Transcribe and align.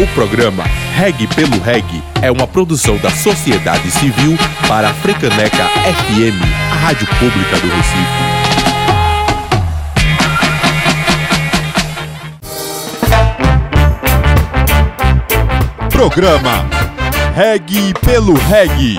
O 0.00 0.06
programa 0.14 0.62
Reg 0.94 1.26
pelo 1.34 1.60
Reg 1.60 1.84
é 2.22 2.30
uma 2.30 2.46
produção 2.46 2.96
da 2.98 3.10
sociedade 3.10 3.90
civil 3.90 4.38
para 4.68 4.90
a 4.90 4.94
Frecaneca 4.94 5.64
FM, 5.66 6.40
a 6.70 6.74
rádio 6.76 7.04
pública 7.18 7.56
do 7.56 7.66
Recife. 7.74 8.38
Programa 15.90 16.64
Reg 17.34 17.92
pelo 17.94 18.34
Reg. 18.34 18.98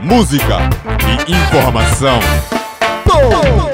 Música 0.00 0.60
e 1.28 1.32
informação. 1.32 2.20
Boa 3.04 3.65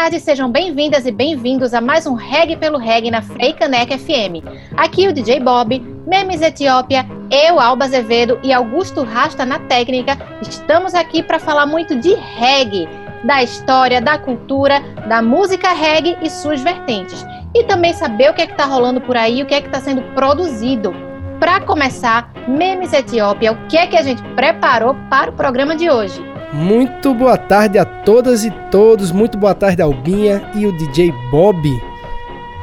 tarde, 0.00 0.18
sejam 0.18 0.50
bem-vindas 0.50 1.04
e 1.04 1.12
bem-vindos 1.12 1.74
a 1.74 1.80
mais 1.80 2.06
um 2.06 2.14
Reg 2.14 2.56
pelo 2.56 2.78
Reg 2.78 3.10
na 3.10 3.20
Freicaneca 3.20 3.98
FM. 3.98 4.40
Aqui 4.74 5.06
o 5.06 5.12
DJ 5.12 5.40
Bob, 5.40 5.78
Memes 6.06 6.40
Etiópia, 6.40 7.04
eu, 7.30 7.60
Alba 7.60 7.84
Azevedo 7.84 8.40
e 8.42 8.50
Augusto 8.50 9.02
Rasta 9.02 9.44
na 9.44 9.58
técnica, 9.58 10.16
estamos 10.40 10.94
aqui 10.94 11.22
para 11.22 11.38
falar 11.38 11.66
muito 11.66 11.94
de 11.96 12.14
reggae, 12.14 12.88
da 13.24 13.42
história, 13.42 14.00
da 14.00 14.16
cultura, 14.16 14.80
da 15.06 15.20
música 15.20 15.74
reggae 15.74 16.16
e 16.22 16.30
suas 16.30 16.62
vertentes. 16.62 17.22
E 17.54 17.64
também 17.64 17.92
saber 17.92 18.30
o 18.30 18.34
que 18.34 18.40
é 18.40 18.46
que 18.46 18.52
está 18.52 18.64
rolando 18.64 19.02
por 19.02 19.18
aí, 19.18 19.42
o 19.42 19.46
que 19.46 19.54
é 19.54 19.60
que 19.60 19.66
está 19.66 19.80
sendo 19.80 20.00
produzido. 20.14 20.94
Para 21.38 21.60
começar, 21.60 22.32
Memes 22.48 22.94
Etiópia, 22.94 23.52
o 23.52 23.66
que 23.66 23.76
é 23.76 23.86
que 23.86 23.98
a 23.98 24.02
gente 24.02 24.22
preparou 24.34 24.96
para 25.10 25.30
o 25.30 25.34
programa 25.34 25.76
de 25.76 25.90
hoje? 25.90 26.29
Muito 26.52 27.14
boa 27.14 27.38
tarde 27.38 27.78
a 27.78 27.84
todas 27.84 28.44
e 28.44 28.50
todos, 28.72 29.12
muito 29.12 29.38
boa 29.38 29.54
tarde 29.54 29.80
Albinha 29.80 30.50
e 30.56 30.66
o 30.66 30.76
DJ 30.76 31.12
Bob. 31.30 31.80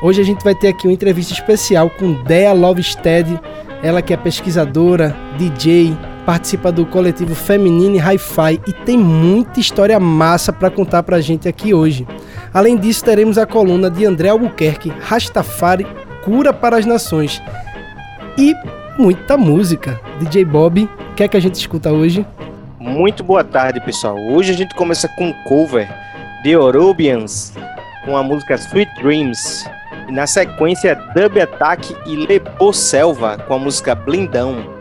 Hoje 0.02 0.20
a 0.20 0.26
gente 0.26 0.44
vai 0.44 0.54
ter 0.54 0.68
aqui 0.68 0.88
uma 0.88 0.94
entrevista 0.94 1.32
especial 1.32 1.90
com 1.90 2.12
Dea 2.24 2.52
Lovestead, 2.52 3.40
ela 3.82 4.02
que 4.02 4.14
é 4.14 4.18
pesquisadora, 4.18 5.16
DJ, 5.38 5.98
participa 6.26 6.70
do 6.70 6.86
coletivo 6.86 7.34
Feminine 7.34 7.98
Hi-Fi 7.98 8.60
e 8.68 8.74
tem 8.74 8.98
muita 8.98 9.62
história 9.62 9.98
massa 10.02 10.52
para 10.52 10.70
contar 10.70 11.04
pra 11.04 11.22
gente 11.22 11.48
aqui 11.48 11.74
hoje. 11.74 12.06
Além 12.54 12.76
disso, 12.76 13.06
teremos 13.06 13.38
a 13.38 13.46
coluna 13.46 13.90
de 13.90 14.06
André 14.06 14.28
Albuquerque, 14.28 14.92
Rastafari, 15.00 15.88
Cura 16.26 16.52
para 16.52 16.78
as 16.78 16.86
Nações. 16.86 17.42
E 18.38 18.54
muita 19.00 19.38
música. 19.38 19.98
DJ 20.20 20.44
Bob, 20.44 20.84
o 20.84 21.16
que 21.16 21.24
é 21.24 21.28
que 21.30 21.38
a 21.38 21.40
gente 21.40 21.56
escuta 21.56 21.90
hoje? 21.90 22.26
Muito 22.80 23.24
boa 23.24 23.44
tarde, 23.44 23.82
pessoal. 23.82 24.16
Hoje 24.16 24.52
a 24.52 24.56
gente 24.56 24.76
começa 24.76 25.08
com 25.08 25.30
um 25.30 25.34
cover 25.46 25.90
de 26.44 26.56
Orobians 26.56 27.54
com 28.06 28.16
a 28.16 28.22
música 28.22 28.54
Sweet 28.54 29.02
Dreams. 29.02 29.66
E 30.08 30.12
na 30.12 30.28
sequência, 30.28 30.96
Dub 31.16 31.42
Attack 31.42 31.96
e 32.06 32.16
Lepo 32.28 32.72
Selva 32.72 33.36
com 33.40 33.56
a 33.56 33.60
música 33.60 33.96
Blindão. 33.96 34.77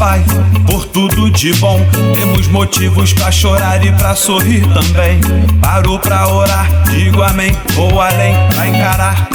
Pai 0.00 0.24
por 0.66 0.86
tudo 0.86 1.30
de 1.30 1.52
bom. 1.56 1.78
Temos 2.14 2.48
motivos 2.48 3.12
pra 3.12 3.30
chorar 3.30 3.84
e 3.84 3.92
pra 3.92 4.14
sorrir 4.14 4.62
também. 4.72 5.20
Parou 5.60 5.98
pra 5.98 6.26
orar, 6.26 6.66
digo 6.90 7.22
amém. 7.22 7.52
Vou 7.74 8.00
além 8.00 8.34
pra 8.54 8.66
encarar 8.66 9.28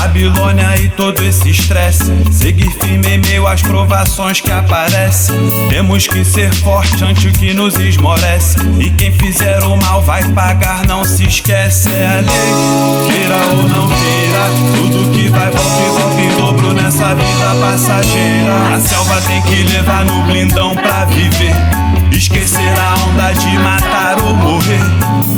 Babilônia 0.00 0.76
e 0.78 0.88
todo 0.88 1.22
esse 1.22 1.50
estresse. 1.50 2.10
Seguir 2.32 2.70
firme 2.80 3.06
em 3.06 3.18
meio 3.18 3.46
às 3.46 3.60
provações 3.60 4.40
que 4.40 4.50
aparecem. 4.50 5.36
Temos 5.68 6.06
que 6.06 6.24
ser 6.24 6.50
forte 6.54 7.04
ante 7.04 7.28
o 7.28 7.32
que 7.32 7.52
nos 7.52 7.74
esmorece. 7.74 8.56
E 8.80 8.88
quem 8.92 9.12
fizer 9.12 9.62
o 9.62 9.76
mal 9.76 10.00
vai 10.00 10.24
pagar, 10.32 10.86
não 10.86 11.04
se 11.04 11.24
esquece. 11.24 11.90
É 11.90 12.06
a 12.06 12.20
lei, 12.20 13.12
queira 13.12 13.36
ou 13.58 13.68
não 13.68 13.88
queira. 13.88 14.48
Tudo 14.74 15.10
que 15.10 15.28
vai 15.28 15.50
volta 15.50 15.82
e 15.82 16.00
volta 16.00 16.20
em 16.22 16.36
dobro 16.40 16.72
nessa 16.72 17.14
vida 17.14 17.54
passageira. 17.60 18.74
A 18.74 18.80
selva 18.80 19.20
tem 19.20 19.42
que 19.42 19.62
levar 19.64 20.02
no 20.06 20.22
blindão 20.22 20.74
pra 20.76 21.04
viver. 21.04 21.89
Esquecer 22.32 22.78
a 22.78 22.94
onda 23.08 23.32
de 23.32 23.58
matar 23.58 24.22
ou 24.22 24.32
morrer. 24.36 24.80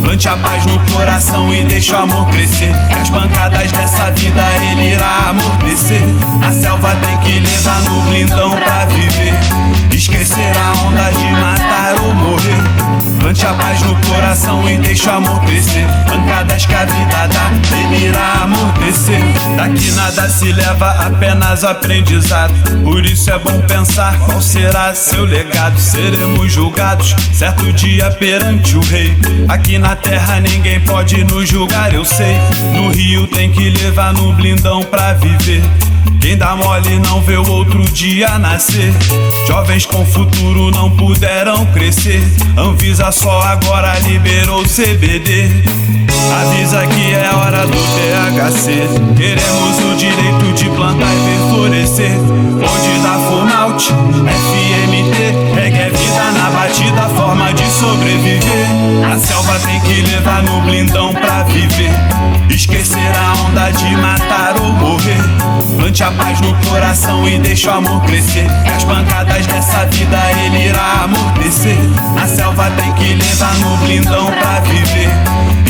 Plante 0.03 0.27
a 0.27 0.37
paz 0.37 0.63
no 0.67 0.77
coração 0.93 1.51
e 1.51 1.63
deixa 1.63 1.97
o 1.97 2.03
amor 2.03 2.27
crescer. 2.27 2.71
As 3.01 3.09
pancadas 3.09 3.71
dessa 3.71 4.11
vida 4.11 4.43
ele 4.61 4.91
irá 4.93 5.29
amortecer. 5.29 6.03
A 6.47 6.51
selva 6.51 6.95
tem 6.97 7.17
que 7.21 7.39
levar 7.39 7.81
no 7.81 7.99
blindão 8.03 8.51
pra 8.51 8.85
viver. 8.85 9.33
Esquecer 9.91 10.53
a 10.55 10.85
onda 10.85 11.09
de 11.09 11.31
matar 11.31 11.95
ou 12.03 12.13
morrer. 12.13 12.61
Plante 13.19 13.43
a 13.43 13.53
paz 13.55 13.81
no 13.81 13.95
coração 14.07 14.62
e 14.73 14.77
deixa 14.77 15.11
o 15.11 15.17
amor 15.17 15.39
crescer. 15.45 15.85
Pancadas 16.07 16.65
que 16.65 16.73
a 16.73 16.85
vida 16.85 17.27
dá, 17.27 17.77
ele 17.77 18.07
irá 18.07 18.43
amortecer. 18.43 19.21
Daqui 19.55 19.91
nada 19.91 20.27
se 20.29 20.51
leva, 20.51 20.91
apenas 20.91 21.63
aprendizado. 21.63 22.53
Por 22.83 23.05
isso 23.05 23.31
é 23.31 23.39
bom 23.39 23.61
pensar 23.61 24.17
qual 24.19 24.41
será 24.41 24.93
seu 24.95 25.25
legado. 25.25 25.79
Seremos 25.79 26.51
julgados 26.51 27.15
certo 27.31 27.71
dia 27.73 28.09
perante 28.11 28.75
o 28.75 28.81
rei. 28.81 29.15
Aqui 29.47 29.77
na 29.77 29.95
terra 29.95 30.39
ninguém 30.39 30.79
pode 30.81 31.23
nos 31.23 31.47
julgar, 31.47 31.93
eu 31.93 32.05
sei. 32.05 32.37
No 32.73 32.89
rio 32.89 33.27
tem 33.27 33.51
que 33.51 33.69
levar 33.69 34.13
no 34.13 34.33
blindão 34.33 34.83
pra 34.83 35.13
viver. 35.13 35.63
Quem 36.23 36.37
dá 36.37 36.55
mole 36.55 36.99
não 36.99 37.21
vê 37.21 37.35
o 37.35 37.45
outro 37.51 37.83
dia 37.91 38.39
nascer. 38.39 38.93
Jovens 39.45 39.85
com 39.85 40.05
futuro 40.05 40.71
não 40.71 40.89
puderam 40.89 41.65
crescer. 41.73 42.23
Anvisa 42.57 43.11
só 43.11 43.41
agora 43.41 43.99
liberou 43.99 44.62
CBD. 44.65 46.12
Avisa 46.31 46.85
que 46.87 47.13
é 47.13 47.29
hora 47.35 47.65
do 47.65 47.77
THC. 47.77 48.87
Queremos 49.15 49.79
o 49.91 49.95
direito 49.95 50.53
de 50.53 50.69
plantar 50.69 51.11
e 51.13 51.19
ver 51.19 51.49
florescer. 51.49 52.11
Onde 52.11 53.03
dá 53.03 53.13
Funaut, 53.27 53.83
FMT, 53.83 55.55
reggae 55.55 55.79
é 55.79 55.89
vida 55.89 56.31
na 56.37 56.49
batida, 56.49 57.09
forma 57.15 57.53
de 57.53 57.65
sobreviver. 57.69 58.67
A 59.11 59.17
selva 59.19 59.59
tem 59.59 59.79
que 59.81 60.01
levar 60.01 60.43
no 60.43 60.61
blindão 60.61 61.13
pra 61.13 61.43
viver. 61.43 61.91
Esquecer 62.49 63.11
a 63.15 63.33
onda 63.47 63.71
de 63.71 63.95
matar 63.97 64.55
ou 64.61 64.71
morrer. 64.73 65.21
Plante 65.77 66.03
a 66.03 66.11
paz 66.11 66.39
no 66.41 66.53
coração 66.69 67.27
e 67.27 67.39
deixa 67.39 67.71
o 67.71 67.77
amor 67.77 68.01
crescer. 68.03 68.45
E 68.65 68.69
as 68.69 68.83
pancadas 68.83 69.45
dessa 69.47 69.85
vida 69.85 70.19
ele 70.45 70.67
irá 70.69 71.03
amortecer. 71.03 71.77
A 72.21 72.27
selva 72.27 72.69
tem 72.71 72.93
que 72.93 73.13
levar 73.15 73.53
no 73.55 73.77
blindão 73.77 74.25
pra 74.27 74.59
viver. 74.61 75.09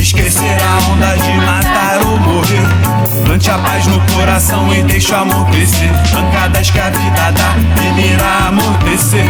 Esquecer 0.03 0.57
a 0.61 0.91
onda 0.91 1.15
de 1.15 1.31
matar 1.45 2.05
ou 2.05 2.19
morrer. 2.19 3.25
Plante 3.25 3.49
a 3.49 3.57
paz 3.57 3.87
no 3.87 4.01
coração 4.13 4.75
e 4.75 4.83
deixa 4.83 5.17
o 5.17 5.21
amor 5.21 5.49
crescer. 5.49 5.89
Pancadas 6.11 6.69
que 6.69 6.77
a 6.77 6.89
vida 6.89 7.31
dá, 7.31 7.55
irá 7.97 8.49
amortecer. 8.49 9.23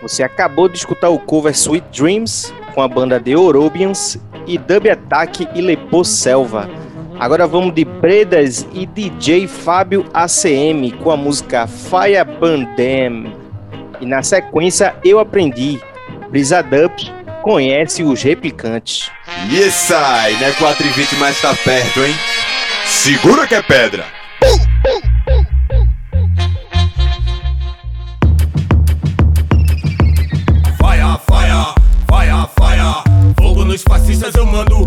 Você 0.00 0.22
acabou 0.22 0.70
de 0.70 0.78
escutar 0.78 1.10
o 1.10 1.18
cover 1.18 1.52
Sweet 1.52 1.84
Dreams 1.92 2.54
com 2.74 2.80
a 2.80 2.88
banda 2.88 3.20
The 3.20 3.36
Orobians 3.36 4.16
e 4.46 4.56
Dub 4.56 4.88
Attack 4.88 5.46
e 5.54 5.60
Lepo 5.60 6.02
Selva. 6.02 6.66
Agora 7.20 7.46
vamos 7.46 7.74
de 7.74 7.84
Bredas 7.84 8.66
e 8.72 8.86
DJ 8.86 9.46
Fábio 9.46 10.06
ACM 10.14 10.92
com 11.02 11.10
a 11.10 11.16
música 11.16 11.66
Fire 11.66 12.24
Bandem. 12.40 13.34
E 14.00 14.06
na 14.06 14.22
sequência 14.22 14.96
eu 15.04 15.18
aprendi. 15.18 15.78
Brisa 16.30 16.62
Dubs 16.62 17.17
conhece 17.48 18.02
os 18.02 18.22
replicantes. 18.22 19.10
E 19.50 19.56
esse 19.56 19.94
aí, 19.94 20.36
né? 20.36 20.52
420 20.58 21.16
mais 21.16 21.40
tá 21.40 21.54
perto, 21.54 22.04
hein? 22.04 22.14
Segura 22.84 23.46
que 23.46 23.54
é 23.54 23.62
pedra! 23.62 24.04
nos 33.68 33.82
fascistas 33.82 34.34
eu 34.34 34.46
mando 34.46 34.86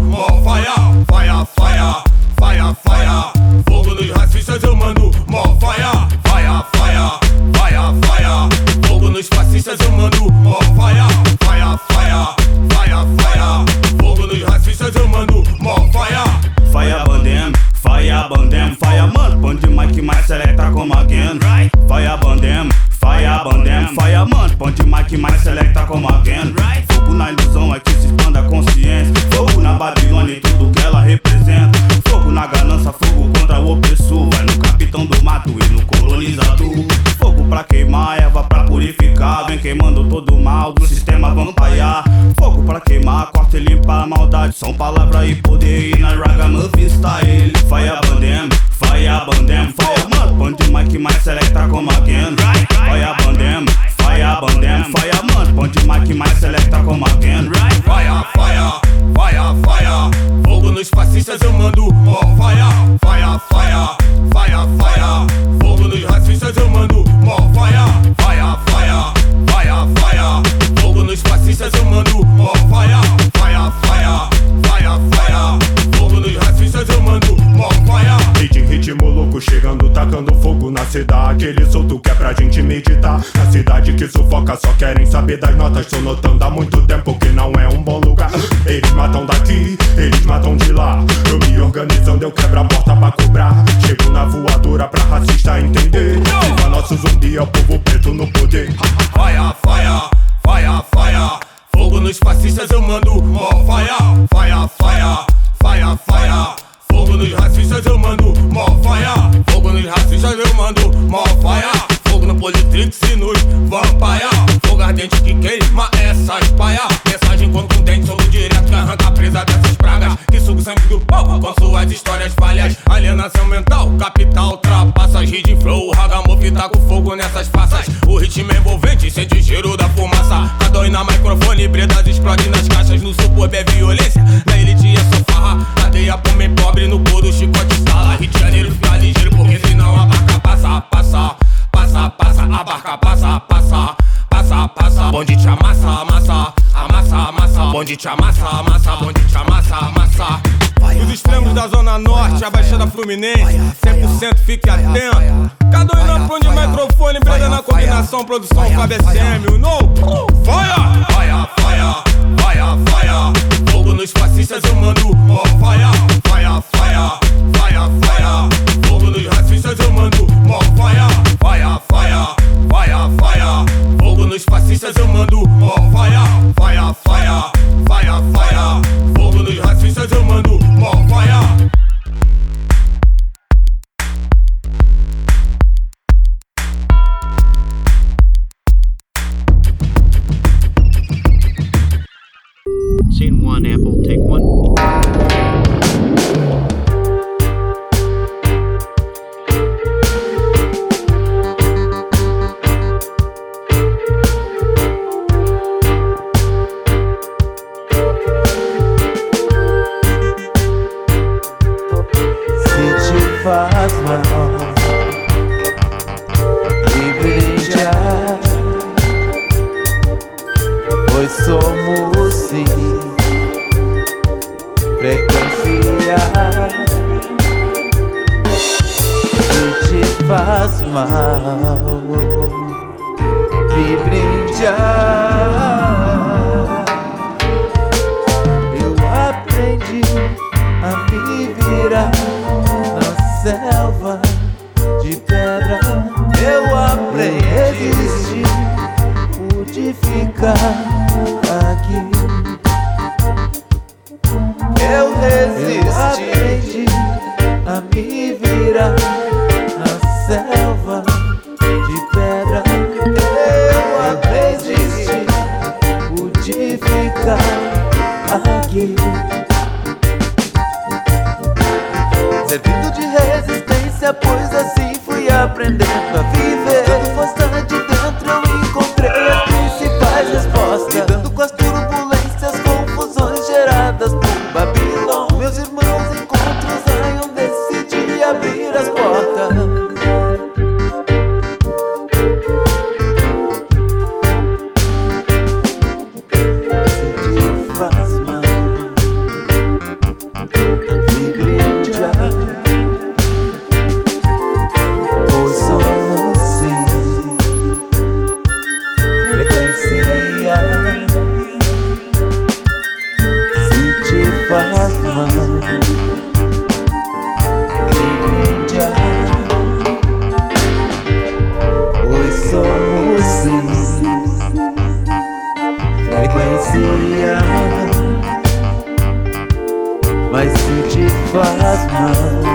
Mas 330.32 330.50
se 330.54 330.82
te 330.84 331.10
faz 331.32 331.92
mal 331.92 332.51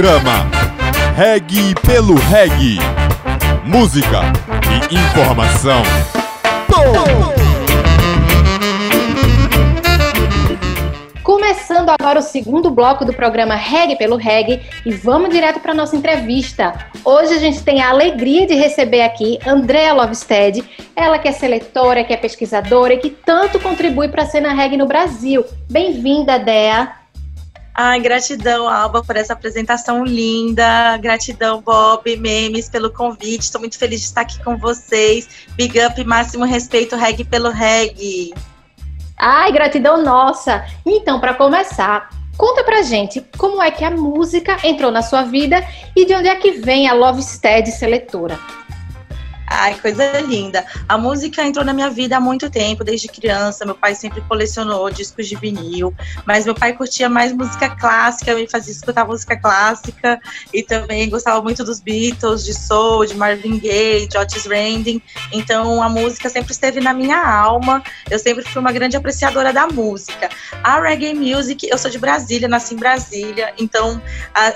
Programa 0.00 0.48
Reg 1.14 1.74
pelo 1.86 2.14
Reg. 2.14 2.78
Música 3.66 4.22
e 4.90 4.94
informação. 4.94 5.82
Começando 11.22 11.90
agora 11.90 12.18
o 12.18 12.22
segundo 12.22 12.70
bloco 12.70 13.04
do 13.04 13.12
programa 13.12 13.54
Reg 13.54 13.94
pelo 13.96 14.16
Reg 14.16 14.62
e 14.86 14.90
vamos 14.90 15.28
direto 15.28 15.60
para 15.60 15.74
nossa 15.74 15.94
entrevista. 15.94 16.72
Hoje 17.04 17.34
a 17.34 17.38
gente 17.38 17.62
tem 17.62 17.82
a 17.82 17.90
alegria 17.90 18.46
de 18.46 18.54
receber 18.54 19.02
aqui 19.02 19.38
Andrea 19.46 19.92
Lovestead, 19.92 20.64
ela 20.96 21.18
que 21.18 21.28
é 21.28 21.32
seletora, 21.32 22.04
que 22.04 22.14
é 22.14 22.16
pesquisadora 22.16 22.94
e 22.94 22.98
que 22.98 23.10
tanto 23.10 23.60
contribui 23.60 24.08
para 24.08 24.22
a 24.22 24.26
cena 24.26 24.54
reggae 24.54 24.78
no 24.78 24.86
Brasil. 24.86 25.44
Bem-vinda, 25.70 26.38
Dea. 26.38 26.99
Ai, 27.74 28.00
gratidão, 28.00 28.68
Alba, 28.68 29.02
por 29.02 29.16
essa 29.16 29.32
apresentação 29.32 30.04
linda. 30.04 30.96
Gratidão, 30.98 31.60
Bob, 31.60 32.16
Memes, 32.16 32.68
pelo 32.68 32.92
convite. 32.92 33.42
Estou 33.42 33.60
muito 33.60 33.78
feliz 33.78 34.00
de 34.00 34.06
estar 34.06 34.22
aqui 34.22 34.42
com 34.42 34.56
vocês. 34.56 35.46
Big 35.56 35.80
up, 35.80 36.02
máximo 36.04 36.44
respeito, 36.44 36.96
reggae 36.96 37.24
pelo 37.24 37.50
reggae. 37.50 38.34
Ai, 39.16 39.52
gratidão 39.52 40.02
nossa. 40.02 40.64
Então, 40.84 41.20
para 41.20 41.34
começar, 41.34 42.10
conta 42.36 42.64
pra 42.64 42.82
gente 42.82 43.20
como 43.38 43.62
é 43.62 43.70
que 43.70 43.84
a 43.84 43.90
música 43.90 44.56
entrou 44.64 44.90
na 44.90 45.02
sua 45.02 45.22
vida 45.22 45.64
e 45.94 46.04
de 46.04 46.14
onde 46.14 46.28
é 46.28 46.34
que 46.36 46.52
vem 46.52 46.88
a 46.88 46.94
Love 46.94 47.22
Steady 47.22 47.70
Seletora. 47.70 48.38
Ai, 49.52 49.74
coisa 49.80 50.20
linda. 50.20 50.64
A 50.88 50.96
música 50.96 51.44
entrou 51.44 51.64
na 51.64 51.72
minha 51.72 51.90
vida 51.90 52.16
há 52.16 52.20
muito 52.20 52.48
tempo, 52.48 52.84
desde 52.84 53.08
criança. 53.08 53.66
Meu 53.66 53.74
pai 53.74 53.96
sempre 53.96 54.20
colecionou 54.20 54.88
discos 54.90 55.26
de 55.26 55.34
vinil, 55.34 55.92
mas 56.24 56.44
meu 56.44 56.54
pai 56.54 56.72
curtia 56.72 57.08
mais 57.08 57.32
música 57.32 57.68
clássica, 57.68 58.32
me 58.36 58.48
fazia 58.48 58.72
escutar 58.72 59.04
música 59.04 59.36
clássica 59.36 60.20
e 60.54 60.62
também 60.62 61.10
gostava 61.10 61.42
muito 61.42 61.64
dos 61.64 61.80
Beatles, 61.80 62.44
de 62.44 62.54
soul, 62.54 63.04
de 63.04 63.14
Marvin 63.16 63.58
Gaye, 63.58 64.06
de 64.06 64.16
Otis 64.16 64.46
Redding. 64.46 65.02
Então 65.32 65.82
a 65.82 65.88
música 65.88 66.28
sempre 66.28 66.52
esteve 66.52 66.80
na 66.80 66.94
minha 66.94 67.20
alma. 67.20 67.82
Eu 68.08 68.20
sempre 68.20 68.44
fui 68.44 68.60
uma 68.60 68.70
grande 68.70 68.96
apreciadora 68.96 69.52
da 69.52 69.66
música. 69.66 70.30
A 70.62 70.80
reggae 70.80 71.12
music, 71.12 71.68
eu 71.68 71.76
sou 71.76 71.90
de 71.90 71.98
Brasília, 71.98 72.46
nasci 72.46 72.74
em 72.74 72.78
Brasília, 72.78 73.52
então 73.58 74.00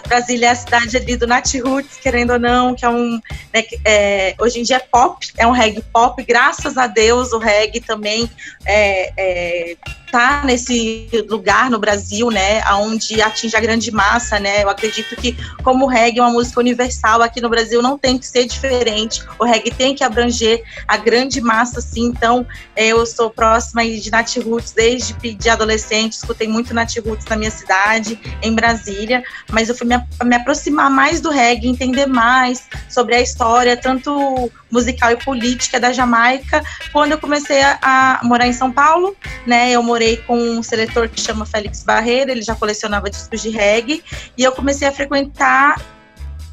Brasília 0.06 0.46
é 0.46 0.50
a 0.50 0.54
cidade 0.54 0.96
ali 0.96 1.16
do 1.16 1.26
Nat 1.26 1.52
Roots, 1.56 1.96
querendo 1.96 2.34
ou 2.34 2.38
não, 2.38 2.76
que 2.76 2.84
é 2.84 2.88
um, 2.88 3.20
né, 3.52 3.64
é, 3.84 4.36
hoje 4.38 4.60
em 4.60 4.62
dia 4.62 4.83
pop, 4.90 5.26
é 5.36 5.46
um 5.46 5.50
reggae 5.50 5.82
pop, 5.92 6.22
graças 6.22 6.76
a 6.76 6.86
Deus 6.86 7.32
o 7.32 7.38
reggae 7.38 7.80
também 7.80 8.30
é, 8.64 9.12
é, 9.16 9.76
tá 10.14 10.42
nesse 10.44 11.08
lugar 11.28 11.68
no 11.68 11.76
Brasil, 11.76 12.30
né, 12.30 12.62
onde 12.74 13.20
atinge 13.20 13.56
a 13.56 13.60
grande 13.60 13.90
massa, 13.90 14.38
né, 14.38 14.62
eu 14.62 14.70
acredito 14.70 15.16
que 15.16 15.36
como 15.64 15.86
o 15.86 15.88
reggae 15.88 16.20
é 16.20 16.22
uma 16.22 16.30
música 16.30 16.60
universal 16.60 17.20
aqui 17.20 17.40
no 17.40 17.48
Brasil 17.48 17.82
não 17.82 17.98
tem 17.98 18.16
que 18.16 18.24
ser 18.24 18.46
diferente, 18.46 19.20
o 19.40 19.44
reggae 19.44 19.72
tem 19.72 19.92
que 19.92 20.04
abranger 20.04 20.62
a 20.86 20.96
grande 20.96 21.40
massa, 21.40 21.80
sim, 21.80 22.04
então 22.04 22.46
é, 22.76 22.86
eu 22.86 23.04
sou 23.04 23.28
próxima 23.28 23.84
de 23.84 24.08
Nat 24.08 24.36
Roots 24.36 24.70
desde 24.70 25.14
de 25.34 25.50
adolescente, 25.50 26.12
escutei 26.12 26.46
muito 26.46 26.72
Nat 26.72 26.96
Roots 27.04 27.26
na 27.26 27.34
minha 27.34 27.50
cidade, 27.50 28.16
em 28.40 28.54
Brasília, 28.54 29.20
mas 29.50 29.68
eu 29.68 29.74
fui 29.74 29.88
me, 29.88 30.00
me 30.22 30.36
aproximar 30.36 30.90
mais 30.90 31.20
do 31.20 31.30
reggae, 31.30 31.66
entender 31.66 32.06
mais 32.06 32.68
sobre 32.88 33.16
a 33.16 33.20
história, 33.20 33.76
tanto 33.76 34.48
musical 34.70 35.10
e 35.10 35.16
política 35.16 35.80
da 35.80 35.92
Jamaica, 35.92 36.62
quando 36.92 37.12
eu 37.12 37.18
comecei 37.18 37.62
a, 37.62 37.78
a 37.82 38.20
morar 38.22 38.46
em 38.46 38.52
São 38.52 38.70
Paulo, 38.70 39.16
né, 39.46 39.70
eu 39.70 39.82
morei 39.82 40.03
com 40.26 40.38
um 40.38 40.62
seletor 40.62 41.08
que 41.08 41.20
chama 41.20 41.44
Félix 41.46 41.82
Barreira, 41.82 42.30
ele 42.30 42.42
já 42.42 42.54
colecionava 42.54 43.10
discos 43.10 43.42
de 43.42 43.50
reggae, 43.50 44.02
e 44.36 44.42
eu 44.42 44.52
comecei 44.52 44.86
a 44.86 44.92
frequentar 44.92 45.80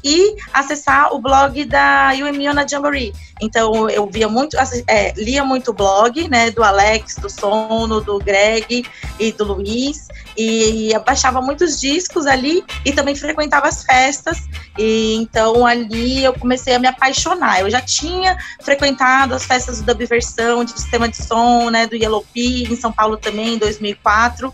e 0.04 0.36
acessar 0.52 1.14
o 1.14 1.20
blog 1.20 1.64
da 1.64 2.10
Uemiona 2.12 2.66
Jamboree. 2.66 3.12
Então 3.40 3.88
eu 3.90 4.06
via 4.06 4.28
muito, 4.28 4.56
é, 4.86 5.12
lia 5.16 5.44
muito 5.44 5.72
blog, 5.72 6.28
né, 6.28 6.50
do 6.50 6.62
Alex, 6.62 7.16
do 7.16 7.28
Sono, 7.28 8.00
do 8.00 8.18
Greg 8.18 8.84
e 9.18 9.32
do 9.32 9.44
Luiz, 9.44 10.08
e 10.36 10.92
baixava 11.04 11.40
muitos 11.40 11.80
discos 11.80 12.26
ali 12.26 12.64
e 12.84 12.92
também 12.92 13.14
frequentava 13.14 13.68
as 13.68 13.84
festas. 13.84 14.48
E 14.78 15.16
então 15.16 15.66
ali 15.66 16.24
eu 16.24 16.32
comecei 16.32 16.74
a 16.74 16.78
me 16.78 16.86
apaixonar. 16.86 17.60
Eu 17.60 17.70
já 17.70 17.80
tinha 17.80 18.38
frequentado 18.60 19.34
as 19.34 19.44
festas 19.44 19.80
do 19.80 19.86
Dub 19.92 20.06
Versão, 20.06 20.64
de 20.64 20.70
sistema 20.72 21.08
de 21.08 21.16
som, 21.16 21.70
né, 21.70 21.86
do 21.86 21.96
Yellow 21.96 22.24
P, 22.32 22.64
em 22.70 22.76
São 22.76 22.92
Paulo 22.92 23.16
também, 23.16 23.54
em 23.54 23.58
2004, 23.58 24.52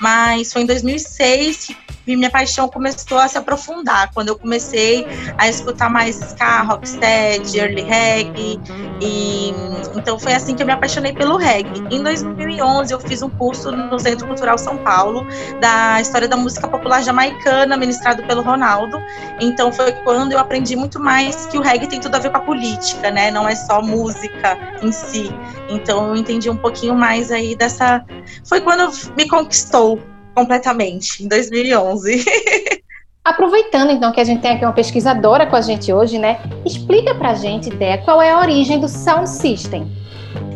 mas 0.00 0.52
foi 0.52 0.62
em 0.62 0.66
2006 0.66 1.66
que 1.66 2.16
minha 2.16 2.30
paixão 2.30 2.68
começou 2.68 3.18
a 3.18 3.28
se 3.28 3.36
aprofundar 3.36 4.10
quando 4.12 4.28
eu 4.28 4.38
comecei 4.38 4.89
a 5.38 5.48
escutar 5.48 5.88
mais 5.90 6.16
ska, 6.16 6.62
rocksteady, 6.62 7.58
early 7.58 7.82
reggae 7.82 8.60
e 9.00 9.52
então 9.96 10.18
foi 10.18 10.32
assim 10.32 10.54
que 10.54 10.62
eu 10.62 10.66
me 10.66 10.72
apaixonei 10.72 11.12
pelo 11.12 11.36
reggae. 11.36 11.82
Em 11.90 12.02
2011 12.02 12.92
eu 12.92 13.00
fiz 13.00 13.22
um 13.22 13.30
curso 13.30 13.70
no 13.72 13.98
Centro 13.98 14.26
Cultural 14.26 14.56
São 14.58 14.76
Paulo 14.78 15.26
da 15.60 16.00
história 16.00 16.28
da 16.28 16.36
música 16.36 16.68
popular 16.68 17.02
jamaicana 17.02 17.76
ministrado 17.76 18.22
pelo 18.24 18.42
Ronaldo. 18.42 18.98
Então 19.40 19.72
foi 19.72 19.92
quando 20.04 20.32
eu 20.32 20.38
aprendi 20.38 20.76
muito 20.76 21.00
mais 21.00 21.46
que 21.46 21.58
o 21.58 21.62
reggae 21.62 21.86
tem 21.86 22.00
tudo 22.00 22.14
a 22.14 22.18
ver 22.18 22.30
com 22.30 22.36
a 22.36 22.40
política, 22.40 23.10
né? 23.10 23.30
Não 23.30 23.48
é 23.48 23.54
só 23.54 23.82
música 23.82 24.58
em 24.82 24.92
si. 24.92 25.30
Então 25.68 26.08
eu 26.08 26.16
entendi 26.16 26.48
um 26.50 26.56
pouquinho 26.56 26.94
mais 26.94 27.30
aí 27.30 27.54
dessa 27.54 28.04
foi 28.44 28.60
quando 28.60 28.90
me 29.16 29.28
conquistou 29.28 30.00
completamente, 30.34 31.24
em 31.24 31.28
2011. 31.28 32.24
Aproveitando 33.22 33.90
então 33.90 34.12
que 34.12 34.20
a 34.20 34.24
gente 34.24 34.40
tem 34.40 34.52
aqui 34.52 34.64
uma 34.64 34.72
pesquisadora 34.72 35.46
com 35.46 35.54
a 35.54 35.60
gente 35.60 35.92
hoje, 35.92 36.18
né? 36.18 36.40
Explica 36.64 37.14
pra 37.14 37.34
gente, 37.34 37.68
Dé, 37.68 37.98
qual 37.98 38.22
é 38.22 38.30
a 38.30 38.40
origem 38.40 38.80
do 38.80 38.88
Sound 38.88 39.28
System. 39.28 39.86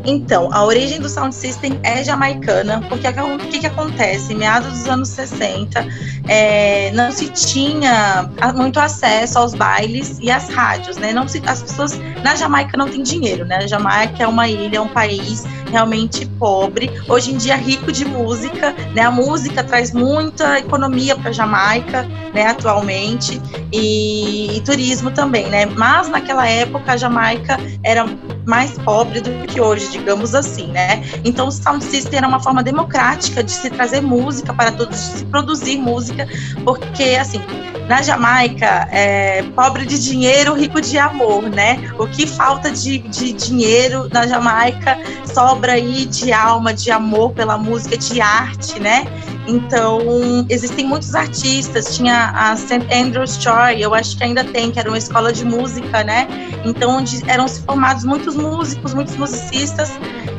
Então, 0.06 0.50
a 0.52 0.64
origem 0.64 1.00
do 1.00 1.08
Sound 1.08 1.34
System 1.34 1.80
é 1.82 2.04
jamaicana, 2.04 2.82
porque 2.88 3.08
o 3.08 3.38
que, 3.48 3.60
que 3.60 3.66
acontece? 3.66 4.34
Em 4.34 4.37
meados 4.37 4.70
dos 4.70 4.88
anos 4.88 5.08
60, 5.08 5.87
é, 6.28 6.90
não 6.92 7.10
se 7.10 7.28
tinha 7.30 8.28
muito 8.54 8.78
acesso 8.78 9.38
aos 9.38 9.54
bailes 9.54 10.18
e 10.20 10.30
às 10.30 10.50
rádios, 10.50 10.98
né? 10.98 11.12
Não 11.12 11.26
se, 11.26 11.42
as 11.46 11.62
pessoas 11.62 11.98
na 12.22 12.34
Jamaica 12.34 12.76
não 12.76 12.88
têm 12.88 13.02
dinheiro, 13.02 13.46
né? 13.46 13.56
A 13.56 13.66
Jamaica 13.66 14.22
é 14.22 14.26
uma 14.26 14.46
ilha, 14.46 14.76
é 14.76 14.80
um 14.80 14.88
país 14.88 15.44
realmente 15.70 16.26
pobre, 16.38 16.90
hoje 17.08 17.32
em 17.32 17.37
dia 17.37 17.56
rico 17.56 17.90
de 17.90 18.04
música, 18.04 18.74
né? 18.94 19.02
A 19.02 19.10
música 19.10 19.64
traz 19.64 19.92
muita 19.92 20.58
economia 20.58 21.16
para 21.16 21.32
Jamaica, 21.32 22.06
né? 22.34 22.46
Atualmente 22.46 23.40
e, 23.72 24.56
e 24.56 24.60
turismo 24.60 25.10
também, 25.10 25.48
né? 25.48 25.66
Mas 25.66 26.08
naquela 26.08 26.46
época 26.46 26.92
a 26.92 26.96
Jamaica 26.96 27.58
era 27.82 28.06
mais 28.46 28.78
pobre 28.78 29.20
do 29.20 29.46
que 29.46 29.61
hoje, 29.61 29.90
digamos 29.90 30.35
assim, 30.35 30.68
né? 30.68 31.02
Então 31.24 31.48
o 31.48 31.52
sound 31.52 31.85
system 31.85 32.18
era 32.18 32.28
uma 32.28 32.40
forma 32.40 32.62
democrática 32.62 33.42
de 33.42 33.50
se 33.50 33.70
trazer 33.70 34.00
música 34.00 34.52
para 34.52 34.72
todos, 34.72 34.96
de 34.96 35.18
se 35.18 35.24
produzir 35.26 35.78
música, 35.78 36.28
porque 36.64 37.16
assim, 37.20 37.40
na 37.88 38.00
Jamaica, 38.02 38.88
é, 38.90 39.42
pobre 39.54 39.85
de 39.85 40.02
dinheiro, 40.02 40.54
rico 40.54 40.80
de 40.80 40.98
amor, 40.98 41.42
né? 41.42 41.90
O 41.98 42.07
que 42.07 42.26
falta 42.26 42.70
de, 42.70 42.98
de 42.98 43.33
dinheiro 43.33 44.09
na 44.12 44.26
Jamaica 44.26 44.98
sobra 45.26 45.72
aí 45.72 46.07
de 46.07 46.33
alma, 46.33 46.72
de 46.72 46.90
amor 46.90 47.33
pela 47.33 47.59
música, 47.59 47.96
de 47.96 48.20
arte, 48.20 48.80
né? 48.80 49.04
Então, 49.46 50.00
existem 50.48 50.87
muitos 50.87 51.14
artistas. 51.14 51.96
Tinha 51.96 52.30
a 52.30 52.57
St. 52.57 52.87
Andrew's 52.92 53.37
Choir, 53.37 53.80
eu 53.80 53.94
acho 53.94 54.16
que 54.16 54.24
ainda 54.24 54.44
tem, 54.44 54.70
que 54.70 54.78
era 54.78 54.88
uma 54.88 54.98
escola 54.98 55.33
de 55.33 55.44
música, 55.44 56.02
né? 56.02 56.26
Então, 56.64 56.98
onde 56.98 57.22
eram 57.30 57.46
se 57.46 57.62
formados 57.62 58.04
muitos 58.04 58.35
músicos, 58.35 58.94
muitos 58.94 59.16
musicistas. 59.16 59.92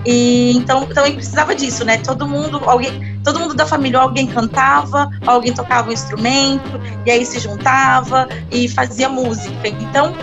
E 0.06 0.56
então 0.56 0.86
também 0.86 1.16
precisava 1.16 1.56
disso, 1.56 1.84
né? 1.84 1.98
Todo 1.98 2.28
mundo, 2.28 2.62
alguém, 2.66 3.20
todo 3.24 3.40
mundo 3.40 3.56
da 3.56 3.66
família, 3.66 4.00
alguém 4.00 4.28
cantava, 4.28 5.10
alguém 5.26 5.52
tocava 5.52 5.90
um 5.90 5.94
instrumento, 5.94 6.80
e 7.06 7.12
aí 7.12 7.26
se 7.26 7.40
juntava 7.40 8.28
e 8.52 8.70
fazia 8.70 9.10
música. 9.10 9.68
Então, 9.68 10.14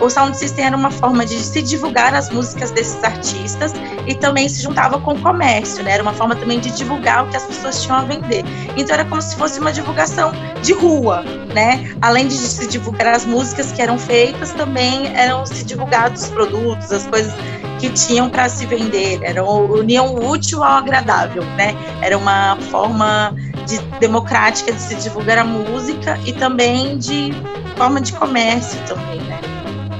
o 0.00 0.08
Sound 0.08 0.36
System 0.36 0.66
era 0.66 0.76
uma 0.76 0.90
forma 0.90 1.26
de 1.26 1.38
se 1.38 1.62
divulgar 1.62 2.14
as 2.14 2.30
músicas 2.30 2.70
desses 2.70 3.02
artistas 3.04 3.72
e 4.06 4.14
também 4.14 4.48
se 4.48 4.62
juntava 4.62 4.98
com 4.98 5.12
o 5.12 5.20
comércio, 5.20 5.84
né? 5.84 5.92
Era 5.92 6.02
uma 6.02 6.14
forma 6.14 6.34
também 6.34 6.58
de 6.58 6.70
divulgar 6.70 7.24
o 7.24 7.28
que 7.28 7.36
as 7.36 7.44
pessoas 7.44 7.82
tinham 7.82 7.98
a 7.98 8.02
vender. 8.02 8.44
Então 8.76 8.94
era 8.94 9.04
como 9.04 9.20
se 9.20 9.36
fosse 9.36 9.60
uma 9.60 9.72
divulgação 9.72 10.32
de 10.62 10.72
rua, 10.72 11.22
né? 11.54 11.94
Além 12.00 12.28
de 12.28 12.34
se 12.34 12.66
divulgar 12.66 13.14
as 13.14 13.26
músicas 13.26 13.72
que 13.72 13.82
eram 13.82 13.98
feitas, 13.98 14.52
também 14.52 15.14
eram 15.14 15.44
se 15.44 15.64
divulgados 15.64 16.24
os 16.24 16.30
produtos, 16.30 16.90
as 16.90 17.06
coisas 17.06 17.32
que 17.78 17.90
tinham 17.90 18.30
para 18.30 18.48
se 18.48 18.64
vender. 18.66 19.20
Era 19.22 19.44
união 19.44 20.14
útil 20.14 20.64
ao 20.64 20.78
agradável, 20.78 21.44
né? 21.56 21.74
Era 22.00 22.16
uma 22.16 22.56
forma 22.70 23.34
de, 23.66 23.78
democrática 23.98 24.72
de 24.72 24.80
se 24.80 24.94
divulgar 24.96 25.38
a 25.38 25.44
música 25.44 26.18
e 26.24 26.32
também 26.32 26.96
de 26.98 27.32
forma 27.76 28.00
de 28.00 28.12
comércio 28.12 28.78
também? 28.86 29.19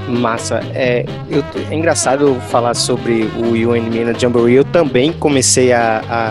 Massa. 0.07 0.61
É, 0.73 1.05
eu, 1.29 1.43
é 1.69 1.75
engraçado 1.75 2.35
falar 2.49 2.73
sobre 2.73 3.29
o 3.37 3.69
UN 3.69 3.89
Mina 3.89 4.17
Jamboree. 4.17 4.55
Eu 4.55 4.63
também 4.63 5.13
comecei 5.13 5.71
a, 5.71 6.01
a, 6.09 6.27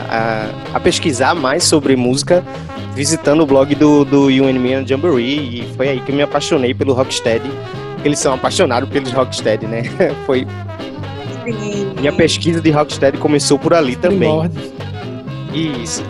a, 0.75 0.77
a, 0.77 0.81
pesquisar 0.81 1.35
mais 1.35 1.65
sobre 1.65 1.97
música 1.97 2.45
visitando 2.95 3.43
o 3.43 3.47
blog 3.47 3.75
do, 3.75 4.05
do 4.05 4.27
UN 4.27 4.59
Mina 4.59 4.87
Jamboree 4.87 5.61
e 5.61 5.75
foi 5.77 5.89
aí 5.89 6.01
que 6.01 6.11
eu 6.11 6.17
me 6.17 6.23
apaixonei 6.23 6.75
pelo 6.75 6.93
Rocksteady. 6.93 7.51
Eles 8.05 8.19
são 8.19 8.35
apaixonados 8.35 8.89
pelos 8.89 9.13
Rocksteady, 9.13 9.67
né? 9.67 9.83
foi... 10.27 10.47
Sim. 11.45 11.93
Minha 11.99 12.13
pesquisa 12.13 12.61
de 12.61 12.71
Rocksteady 12.71 13.19
começou 13.19 13.59
por 13.59 13.75
ali 13.75 13.97
também. 13.97 14.51
Isso 15.53 16.05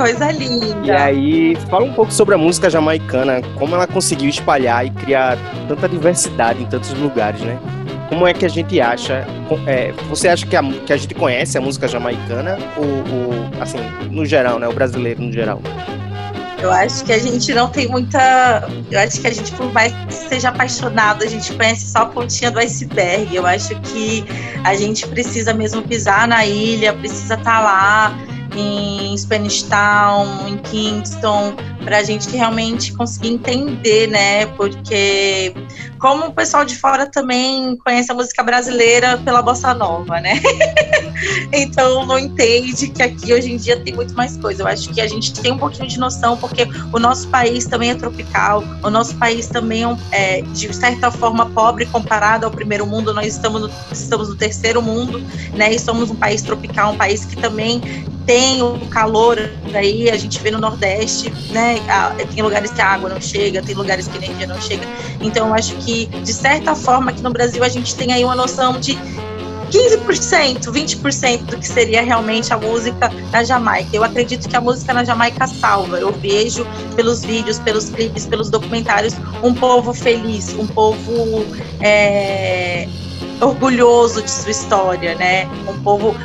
coisa 0.00 0.32
linda. 0.32 0.66
E 0.82 0.90
aí, 0.90 1.56
fala 1.68 1.84
um 1.84 1.92
pouco 1.92 2.10
sobre 2.10 2.34
a 2.34 2.38
música 2.38 2.70
jamaicana, 2.70 3.42
como 3.58 3.74
ela 3.74 3.86
conseguiu 3.86 4.30
espalhar 4.30 4.86
e 4.86 4.90
criar 4.90 5.36
tanta 5.68 5.86
diversidade 5.86 6.62
em 6.62 6.66
tantos 6.66 6.90
lugares, 6.94 7.40
né? 7.42 7.58
Como 8.08 8.26
é 8.26 8.32
que 8.32 8.46
a 8.46 8.48
gente 8.48 8.80
acha? 8.80 9.26
É, 9.66 9.92
você 10.08 10.28
acha 10.28 10.46
que 10.46 10.56
a, 10.56 10.62
que 10.62 10.92
a 10.92 10.96
gente 10.96 11.14
conhece 11.14 11.58
a 11.58 11.60
música 11.60 11.86
jamaicana 11.86 12.58
ou, 12.76 12.84
ou, 12.84 13.62
assim, 13.62 13.78
no 14.10 14.24
geral, 14.24 14.58
né? 14.58 14.66
O 14.66 14.72
brasileiro 14.72 15.22
no 15.22 15.30
geral? 15.30 15.60
Eu 16.62 16.72
acho 16.72 17.04
que 17.04 17.12
a 17.12 17.18
gente 17.18 17.54
não 17.54 17.68
tem 17.68 17.88
muita. 17.88 18.68
Eu 18.90 19.00
acho 19.00 19.20
que 19.20 19.26
a 19.26 19.32
gente, 19.32 19.52
por 19.52 19.72
mais 19.72 19.92
que 19.92 20.12
seja 20.12 20.48
apaixonado, 20.48 21.22
a 21.22 21.26
gente 21.26 21.52
conhece 21.54 21.86
só 21.86 22.00
a 22.00 22.06
pontinha 22.06 22.50
do 22.50 22.58
iceberg. 22.58 23.34
Eu 23.34 23.46
acho 23.46 23.78
que 23.80 24.24
a 24.64 24.74
gente 24.74 25.06
precisa 25.08 25.54
mesmo 25.54 25.82
pisar 25.82 26.26
na 26.26 26.44
ilha, 26.44 26.92
precisa 26.92 27.34
estar 27.34 27.44
tá 27.44 27.60
lá 27.60 28.29
em 28.56 29.16
Spanish 29.16 29.62
Town, 29.64 30.48
em 30.48 30.58
Kingston, 30.58 31.54
para 31.84 31.98
a 31.98 32.02
gente 32.02 32.28
realmente 32.30 32.92
conseguir 32.92 33.28
entender, 33.28 34.08
né? 34.08 34.46
Porque 34.46 35.54
como 35.98 36.26
o 36.26 36.32
pessoal 36.32 36.64
de 36.64 36.76
fora 36.76 37.06
também 37.06 37.76
conhece 37.76 38.10
a 38.10 38.14
música 38.14 38.42
brasileira 38.42 39.18
pela 39.18 39.42
bossa 39.42 39.74
nova, 39.74 40.20
né? 40.20 40.40
então 41.52 42.06
não 42.06 42.18
entende 42.18 42.88
que 42.88 43.02
aqui 43.02 43.32
hoje 43.32 43.52
em 43.52 43.56
dia 43.56 43.78
tem 43.78 43.94
muito 43.94 44.14
mais 44.14 44.36
coisa. 44.36 44.62
Eu 44.62 44.66
acho 44.66 44.90
que 44.90 45.00
a 45.00 45.06
gente 45.06 45.32
tem 45.32 45.52
um 45.52 45.58
pouquinho 45.58 45.88
de 45.88 45.98
noção, 45.98 46.36
porque 46.36 46.66
o 46.92 46.98
nosso 46.98 47.28
país 47.28 47.66
também 47.66 47.90
é 47.90 47.94
tropical, 47.94 48.64
o 48.82 48.90
nosso 48.90 49.16
país 49.16 49.46
também 49.46 49.84
é, 50.10 50.42
de 50.42 50.74
certa 50.74 51.10
forma, 51.10 51.46
pobre 51.46 51.86
comparado 51.86 52.46
ao 52.46 52.50
primeiro 52.50 52.86
mundo. 52.86 53.12
Nós 53.12 53.26
estamos 53.26 53.62
no, 53.62 53.70
estamos 53.92 54.28
no 54.28 54.36
terceiro 54.36 54.80
mundo, 54.80 55.22
né? 55.54 55.74
E 55.74 55.78
somos 55.78 56.10
um 56.10 56.16
país 56.16 56.42
tropical, 56.42 56.92
um 56.92 56.96
país 56.96 57.24
que 57.24 57.36
também 57.36 57.80
tem 58.26 58.62
o 58.62 58.78
calor 58.86 59.50
aí, 59.74 60.08
a 60.08 60.16
gente 60.16 60.38
vê 60.40 60.50
no 60.50 60.58
Nordeste, 60.58 61.32
né? 61.50 61.79
Tem 62.34 62.42
lugares 62.42 62.70
que 62.70 62.80
a 62.80 62.86
água 62.86 63.08
não 63.08 63.20
chega, 63.20 63.62
tem 63.62 63.74
lugares 63.74 64.08
que 64.08 64.18
a 64.18 64.24
energia 64.24 64.46
não 64.46 64.60
chega. 64.60 64.86
Então, 65.20 65.48
eu 65.48 65.54
acho 65.54 65.74
que, 65.76 66.06
de 66.06 66.32
certa 66.32 66.74
forma, 66.74 67.10
aqui 67.10 67.22
no 67.22 67.30
Brasil 67.30 67.62
a 67.62 67.68
gente 67.68 67.94
tem 67.94 68.12
aí 68.12 68.24
uma 68.24 68.34
noção 68.34 68.78
de 68.78 68.98
15%, 69.70 70.64
20% 70.64 71.44
do 71.44 71.56
que 71.56 71.66
seria 71.66 72.02
realmente 72.02 72.52
a 72.52 72.58
música 72.58 73.08
na 73.30 73.44
Jamaica. 73.44 73.90
Eu 73.92 74.02
acredito 74.02 74.48
que 74.48 74.56
a 74.56 74.60
música 74.60 74.92
na 74.92 75.04
Jamaica 75.04 75.46
salva. 75.46 75.98
Eu 75.98 76.12
vejo 76.12 76.66
pelos 76.96 77.22
vídeos, 77.24 77.58
pelos 77.60 77.88
clipes, 77.88 78.26
pelos 78.26 78.50
documentários, 78.50 79.14
um 79.42 79.54
povo 79.54 79.94
feliz, 79.94 80.54
um 80.58 80.66
povo 80.66 81.46
é, 81.80 82.88
orgulhoso 83.40 84.22
de 84.22 84.30
sua 84.30 84.50
história, 84.50 85.14
né? 85.14 85.48
Um 85.68 85.80
povo 85.82 86.16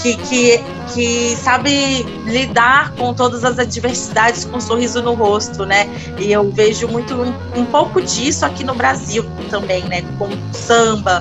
que, 0.00 0.16
que, 0.16 0.64
que 0.94 1.36
sabe 1.36 2.02
lidar 2.24 2.92
com 2.92 3.12
todas 3.12 3.44
as 3.44 3.58
adversidades 3.58 4.44
com 4.44 4.58
um 4.58 4.60
sorriso 4.60 5.02
no 5.02 5.14
rosto, 5.14 5.66
né? 5.66 5.88
E 6.18 6.32
eu 6.32 6.50
vejo 6.50 6.88
muito 6.88 7.14
um, 7.14 7.60
um 7.60 7.64
pouco 7.64 8.00
disso 8.00 8.44
aqui 8.44 8.64
no 8.64 8.74
Brasil 8.74 9.24
também, 9.50 9.82
né? 9.84 10.02
Com 10.18 10.28
samba, 10.52 11.20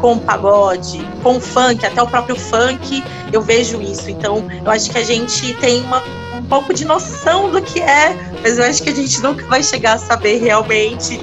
com 0.00 0.18
pagode, 0.18 1.06
com 1.22 1.40
funk, 1.40 1.84
até 1.84 2.02
o 2.02 2.06
próprio 2.06 2.36
funk, 2.36 3.04
eu 3.32 3.42
vejo 3.42 3.80
isso. 3.80 4.10
Então, 4.10 4.48
eu 4.64 4.70
acho 4.70 4.90
que 4.90 4.98
a 4.98 5.04
gente 5.04 5.54
tem 5.54 5.82
uma, 5.82 6.02
um 6.36 6.42
pouco 6.42 6.72
de 6.72 6.84
noção 6.84 7.50
do 7.50 7.60
que 7.60 7.80
é, 7.80 8.16
mas 8.42 8.58
eu 8.58 8.64
acho 8.64 8.82
que 8.82 8.90
a 8.90 8.94
gente 8.94 9.20
nunca 9.20 9.44
vai 9.46 9.62
chegar 9.62 9.94
a 9.94 9.98
saber 9.98 10.38
realmente 10.38 11.20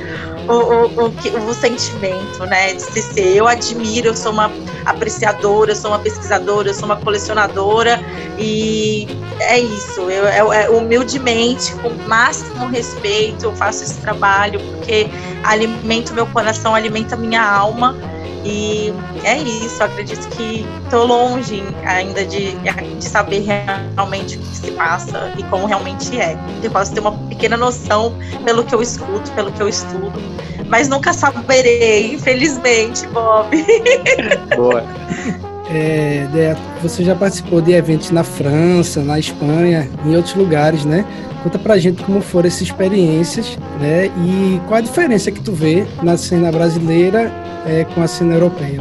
o, 0.48 0.54
o, 0.54 1.06
o, 1.06 1.50
o 1.50 1.54
sentimento, 1.54 2.46
né, 2.46 2.74
de 2.74 2.82
se 2.82 3.02
ser. 3.02 3.36
Eu 3.36 3.48
admiro, 3.48 4.08
eu 4.08 4.16
sou 4.16 4.32
uma 4.32 4.52
apreciadora, 4.86 5.72
eu 5.72 5.76
sou 5.76 5.92
uma 5.92 6.00
pesquisadora, 6.00 6.70
eu 6.70 6.74
sou 6.74 6.86
uma 6.86 6.96
colecionadora 6.98 8.00
e 8.38 9.08
é 9.40 9.60
isso. 9.60 10.02
Eu, 10.02 10.26
eu, 10.26 10.54
eu 10.54 10.78
humildemente, 10.78 11.74
com 11.76 11.90
máximo 12.08 12.68
respeito, 12.68 13.46
eu 13.46 13.56
faço 13.56 13.84
esse 13.84 14.00
trabalho 14.00 14.60
porque 14.60 15.08
alimento 15.44 16.14
meu 16.14 16.28
coração, 16.28 16.74
alimenta 16.74 17.16
minha 17.16 17.44
alma 17.44 17.96
e 18.48 18.94
é 19.26 19.38
isso, 19.40 19.84
acredito 19.84 20.26
que 20.30 20.66
estou 20.86 21.06
longe 21.06 21.62
ainda 21.86 22.26
de, 22.26 22.54
de 22.56 23.04
saber 23.04 23.42
realmente 23.42 24.38
o 24.38 24.40
que 24.40 24.56
se 24.56 24.72
passa 24.72 25.34
e 25.38 25.44
como 25.44 25.66
realmente 25.66 26.18
é. 26.18 26.38
Eu 26.64 26.72
posso 26.72 26.94
ter 26.94 27.02
uma 27.02 27.12
pequena 27.28 27.58
noção 27.58 28.16
pelo 28.46 28.64
que 28.64 28.74
eu 28.74 28.82
escuto, 28.82 29.30
pelo 29.34 29.52
que 29.52 29.62
eu 29.62 29.68
estudo, 29.68 30.14
mas 30.70 30.88
nunca 30.88 31.12
saberei, 31.12 32.14
infelizmente, 32.14 33.06
Bob. 33.08 33.50
Boa. 34.56 34.84
É, 35.70 36.56
você 36.82 37.04
já 37.04 37.16
participou 37.16 37.62
de 37.62 37.74
eventos 37.74 38.12
na 38.12 38.24
França, 38.24 39.02
na 39.02 39.20
Espanha, 39.20 39.90
em 40.06 40.16
outros 40.16 40.34
lugares, 40.36 40.86
né? 40.86 41.06
Conta 41.44 41.60
pra 41.60 41.78
gente 41.78 42.04
como 42.04 42.22
foram 42.22 42.48
essas 42.48 42.62
experiências, 42.62 43.58
né? 43.80 44.06
E 44.06 44.62
qual 44.68 44.78
a 44.78 44.82
diferença 44.82 45.32
que 45.32 45.42
tu 45.42 45.52
vê 45.52 45.86
na 46.02 46.18
cena 46.18 46.52
brasileira 46.52 47.32
é, 47.66 47.84
com 47.84 48.02
a 48.02 48.08
cena 48.08 48.36
europeia? 48.36 48.80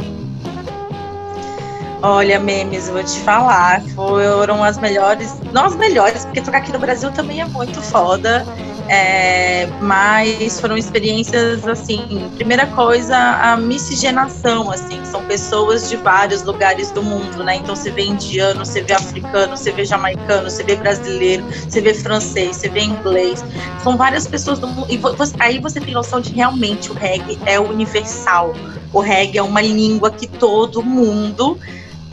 Olha, 2.01 2.39
memes, 2.39 2.89
vou 2.89 3.03
te 3.03 3.19
falar, 3.19 3.81
foram 3.95 4.63
as 4.63 4.77
melhores, 4.77 5.35
não 5.51 5.65
as 5.65 5.75
melhores, 5.75 6.25
porque 6.25 6.41
tocar 6.41 6.59
aqui 6.59 6.71
no 6.71 6.79
Brasil 6.79 7.11
também 7.11 7.41
é 7.41 7.45
muito 7.45 7.81
foda. 7.81 8.45
É, 8.89 9.67
mas 9.81 10.59
foram 10.61 10.77
experiências 10.77 11.67
assim, 11.67 12.31
primeira 12.35 12.65
coisa, 12.67 13.17
a 13.17 13.57
miscigenação, 13.57 14.71
assim, 14.71 15.03
são 15.03 15.23
pessoas 15.25 15.89
de 15.89 15.97
vários 15.97 16.43
lugares 16.43 16.89
do 16.91 17.03
mundo, 17.03 17.43
né? 17.43 17.57
Então 17.57 17.75
você 17.75 17.91
vê 17.91 18.03
indiano, 18.03 18.65
você 18.65 18.81
vê 18.81 18.93
africano, 18.93 19.57
você 19.57 19.71
vê 19.71 19.83
jamaicano, 19.83 20.49
você 20.49 20.63
vê 20.63 20.75
brasileiro, 20.75 21.43
você 21.67 21.81
vê 21.81 21.93
francês, 21.93 22.55
você 22.55 22.69
vê 22.69 22.81
inglês. 22.81 23.43
São 23.83 23.97
várias 23.97 24.25
pessoas 24.25 24.57
do 24.59 24.67
mundo. 24.67 24.87
E 24.89 24.97
você, 24.97 25.35
aí 25.39 25.59
você 25.59 25.81
tem 25.81 25.93
noção 25.93 26.21
de 26.21 26.31
realmente 26.31 26.89
o 26.89 26.93
reggae 26.93 27.37
é 27.45 27.59
universal. 27.59 28.53
O 28.93 29.01
reggae 29.01 29.37
é 29.37 29.43
uma 29.43 29.61
língua 29.61 30.11
que 30.11 30.27
todo 30.27 30.81
mundo 30.81 31.59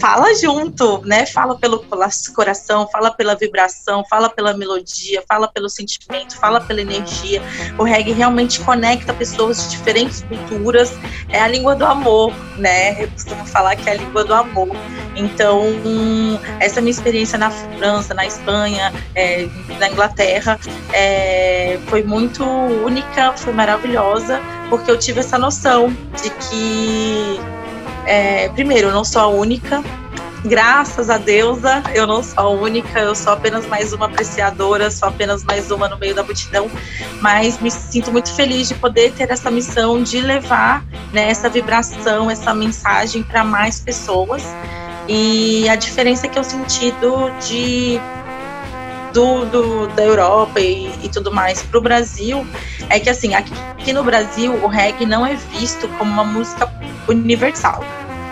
fala 0.05 0.35
junto, 0.35 1.01
né? 1.07 1.25
Fala 1.25 1.57
pelo 1.57 1.83
coração, 2.35 2.87
fala 2.93 3.11
pela 3.11 3.35
vibração, 3.35 4.05
fala 4.05 4.29
pela 4.29 4.53
melodia, 4.53 5.25
fala 5.27 5.49
pelo 5.49 5.67
sentimento, 5.67 6.37
fala 6.37 6.61
pela 6.61 6.83
energia. 6.83 7.41
O 7.79 7.85
reggae 7.85 8.13
realmente 8.13 8.61
conecta 8.61 9.15
pessoas 9.15 9.63
de 9.63 9.71
diferentes 9.71 10.21
culturas. 10.21 10.93
É 11.31 11.41
a 11.41 11.49
língua 11.49 11.75
do 11.75 11.87
amor, 11.87 12.35
né? 12.59 13.03
Eu 13.03 13.11
costumo 13.13 13.47
falar 13.47 13.77
que 13.77 13.89
é 13.89 13.93
a 13.93 13.97
língua 13.97 14.25
do 14.25 14.35
amor. 14.35 14.77
Então, 15.17 15.63
essa 16.61 16.83
minha 16.83 16.91
experiência 16.91 17.39
na 17.39 17.51
França, 17.51 18.13
na 18.13 18.27
Espanha, 18.27 18.93
é, 19.15 19.49
na 19.79 19.89
Inglaterra, 19.89 20.61
é, 20.93 21.79
foi 21.87 22.03
muito 22.03 22.45
única, 22.45 23.33
foi 23.39 23.55
maravilhosa, 23.55 24.39
porque 24.69 24.91
eu 24.91 24.99
tive 24.99 25.21
essa 25.21 25.39
noção 25.39 25.89
de 26.21 26.29
que 26.29 27.41
é, 28.07 28.49
primeiro, 28.51 28.89
eu 28.89 28.93
não 28.93 29.05
sou 29.05 29.23
a 29.23 29.27
única. 29.27 29.83
Graças 30.45 31.09
a 31.09 31.17
deusa, 31.17 31.83
eu 31.95 32.07
não 32.07 32.23
sou 32.23 32.39
a 32.39 32.49
única, 32.51 33.01
eu 33.01 33.15
sou 33.15 33.33
apenas 33.33 33.67
mais 33.67 33.95
uma 33.95 34.05
apreciadora, 34.05 34.91
sou 34.91 35.09
apenas 35.09 35.43
mais 35.43 35.71
uma 35.71 35.89
no 35.89 35.97
meio 35.97 36.15
da 36.15 36.23
multidão, 36.23 36.71
mas 37.23 37.59
me 37.61 37.71
sinto 37.71 38.13
muito 38.13 38.31
feliz 38.35 38.69
de 38.69 38.75
poder 38.75 39.13
ter 39.13 39.31
essa 39.31 39.51
missão 39.51 40.03
de 40.03 40.21
levar 40.21 40.85
né, 41.15 41.31
essa 41.31 41.49
vibração, 41.49 42.31
essa 42.31 42.53
mensagem 42.53 43.23
para 43.23 43.43
mais 43.43 43.81
pessoas. 43.81 44.43
E 45.09 45.67
a 45.67 45.77
diferença 45.77 46.29
que 46.29 46.39
eu 46.39 46.45
senti 46.45 46.91
do, 46.93 47.31
de 47.41 47.99
do, 49.15 49.45
do, 49.47 49.87
da 49.95 50.03
Europa 50.03 50.61
e, 50.61 50.91
e 51.03 51.09
tudo 51.09 51.33
mais 51.33 51.63
para 51.63 51.79
o 51.79 51.81
Brasil 51.81 52.45
é 52.91 52.99
que 52.99 53.09
assim 53.09 53.35
aqui, 53.35 53.53
aqui 53.79 53.93
no 53.93 54.03
Brasil 54.03 54.53
o 54.63 54.67
reggae 54.67 55.07
não 55.07 55.25
é 55.25 55.37
visto 55.37 55.89
como 55.97 56.11
uma 56.11 56.25
música 56.25 56.67
universal 57.09 57.85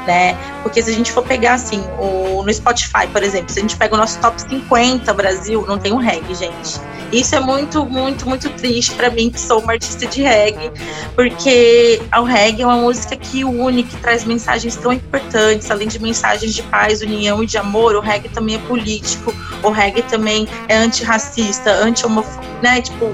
né? 0.06 0.36
Porque 0.62 0.82
se 0.82 0.90
a 0.90 0.92
gente 0.92 1.12
for 1.12 1.22
pegar 1.22 1.54
assim, 1.54 1.82
o, 1.98 2.42
no 2.42 2.52
Spotify, 2.52 3.06
por 3.12 3.22
exemplo, 3.22 3.52
se 3.52 3.58
a 3.58 3.62
gente 3.62 3.76
pega 3.76 3.94
o 3.94 3.98
nosso 3.98 4.18
top 4.20 4.40
50 4.40 5.12
Brasil, 5.14 5.64
não 5.66 5.78
tem 5.78 5.92
um 5.92 5.96
reggae, 5.96 6.34
gente. 6.34 6.80
Isso 7.12 7.34
é 7.34 7.40
muito, 7.40 7.84
muito, 7.84 8.26
muito 8.26 8.48
triste 8.50 8.94
para 8.94 9.10
mim, 9.10 9.30
que 9.30 9.38
sou 9.38 9.60
uma 9.60 9.72
artista 9.72 10.06
de 10.06 10.22
reggae, 10.22 10.72
porque 11.14 12.00
o 12.16 12.22
reggae 12.22 12.62
é 12.62 12.66
uma 12.66 12.78
música 12.78 13.14
que 13.16 13.44
une, 13.44 13.82
que 13.82 13.96
traz 13.96 14.24
mensagens 14.24 14.76
tão 14.76 14.92
importantes, 14.92 15.70
além 15.70 15.88
de 15.88 15.98
mensagens 15.98 16.54
de 16.54 16.62
paz, 16.62 17.02
união 17.02 17.42
e 17.42 17.46
de 17.46 17.58
amor, 17.58 17.94
o 17.96 18.00
reggae 18.00 18.30
também 18.30 18.54
é 18.54 18.58
político, 18.60 19.34
o 19.62 19.70
reggae 19.70 20.02
também 20.02 20.48
é 20.68 20.76
antirracista, 20.76 21.70
anti-homofóbico, 21.70 22.42
né? 22.62 22.80
Tipo, 22.80 23.12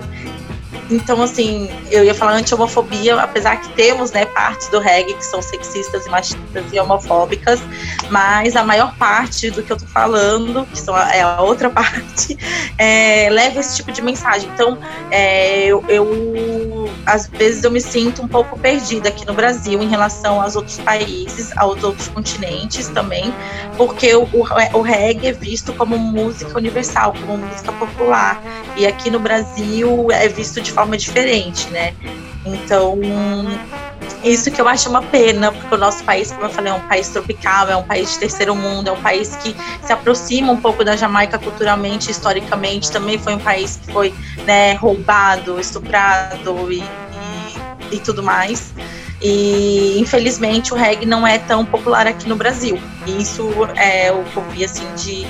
então, 0.90 1.22
assim, 1.22 1.70
eu 1.90 2.04
ia 2.04 2.14
falar 2.14 2.32
anti-homofobia, 2.32 3.20
apesar 3.20 3.60
que 3.60 3.68
temos, 3.70 4.10
né, 4.10 4.24
partes 4.26 4.68
do 4.68 4.78
reggae 4.78 5.14
que 5.14 5.24
são 5.24 5.42
sexistas 5.42 6.06
e 6.06 6.08
machistas 6.08 6.64
e 6.72 6.80
homofóbicas, 6.80 7.60
mas 8.10 8.56
a 8.56 8.64
maior 8.64 8.94
parte 8.96 9.50
do 9.50 9.62
que 9.62 9.70
eu 9.72 9.76
tô 9.76 9.86
falando, 9.86 10.66
que 10.66 10.80
são 10.80 10.94
a, 10.94 11.14
é 11.14 11.22
a 11.22 11.40
outra 11.42 11.68
parte, 11.70 12.38
é, 12.78 13.28
leva 13.30 13.60
esse 13.60 13.76
tipo 13.76 13.92
de 13.92 14.00
mensagem. 14.00 14.48
Então, 14.54 14.78
é, 15.10 15.66
eu, 15.66 15.84
eu, 15.88 16.87
às 17.06 17.26
vezes, 17.26 17.64
eu 17.64 17.70
me 17.70 17.80
sinto 17.80 18.22
um 18.22 18.28
pouco 18.28 18.58
perdida 18.58 19.08
aqui 19.08 19.26
no 19.26 19.34
Brasil 19.34 19.82
em 19.82 19.88
relação 19.88 20.40
aos 20.40 20.56
outros 20.56 20.78
países, 20.78 21.56
aos 21.56 21.82
outros 21.82 22.08
continentes 22.08 22.88
também, 22.88 23.32
porque 23.76 24.14
o, 24.14 24.28
o, 24.32 24.82
reggae 24.82 25.28
é 25.28 25.32
visto 25.32 25.72
como 25.72 25.98
música 25.98 26.56
universal, 26.56 27.14
como 27.20 27.38
música 27.38 27.72
popular, 27.72 28.42
e 28.76 28.86
aqui 28.86 29.10
no 29.10 29.18
Brasil 29.18 30.10
é 30.10 30.28
visto 30.28 30.60
de 30.60 30.72
forma 30.72 30.96
diferente, 30.96 31.68
né? 31.70 31.94
Então, 32.44 32.98
isso 34.22 34.50
que 34.50 34.60
eu 34.60 34.68
acho 34.68 34.88
uma 34.88 35.02
pena, 35.02 35.52
porque 35.52 35.74
o 35.74 35.78
nosso 35.78 36.02
país, 36.04 36.32
como 36.32 36.44
eu 36.44 36.50
falei, 36.50 36.72
é 36.72 36.74
um 36.74 36.88
país 36.88 37.08
tropical, 37.08 37.68
é 37.68 37.76
um 37.76 37.82
país 37.82 38.12
de 38.12 38.18
terceiro 38.18 38.54
mundo, 38.54 38.88
é 38.88 38.92
um 38.92 39.00
país 39.00 39.36
que 39.36 39.54
se 39.82 39.92
aproxima 39.92 40.52
um 40.52 40.60
pouco 40.60 40.84
da 40.84 40.96
Jamaica 40.96 41.38
culturalmente, 41.38 42.10
historicamente, 42.10 42.90
também 42.90 43.18
foi 43.18 43.34
um 43.34 43.38
país 43.38 43.76
que 43.76 43.92
foi 43.92 44.14
né, 44.44 44.74
roubado, 44.74 45.60
estuprado 45.60 46.72
e, 46.82 47.96
e, 47.96 48.00
tudo 48.00 48.22
mais. 48.22 48.72
E 49.20 49.98
infelizmente 49.98 50.72
o 50.72 50.76
reggae 50.76 51.06
não 51.06 51.26
é 51.26 51.38
tão 51.38 51.64
popular 51.64 52.06
aqui 52.06 52.28
no 52.28 52.36
Brasil. 52.36 52.78
Isso 53.06 53.50
é 53.76 54.12
o 54.12 54.24
que 54.24 54.36
eu 54.36 54.44
vi 54.50 54.64
assim 54.64 54.86
de 54.94 55.26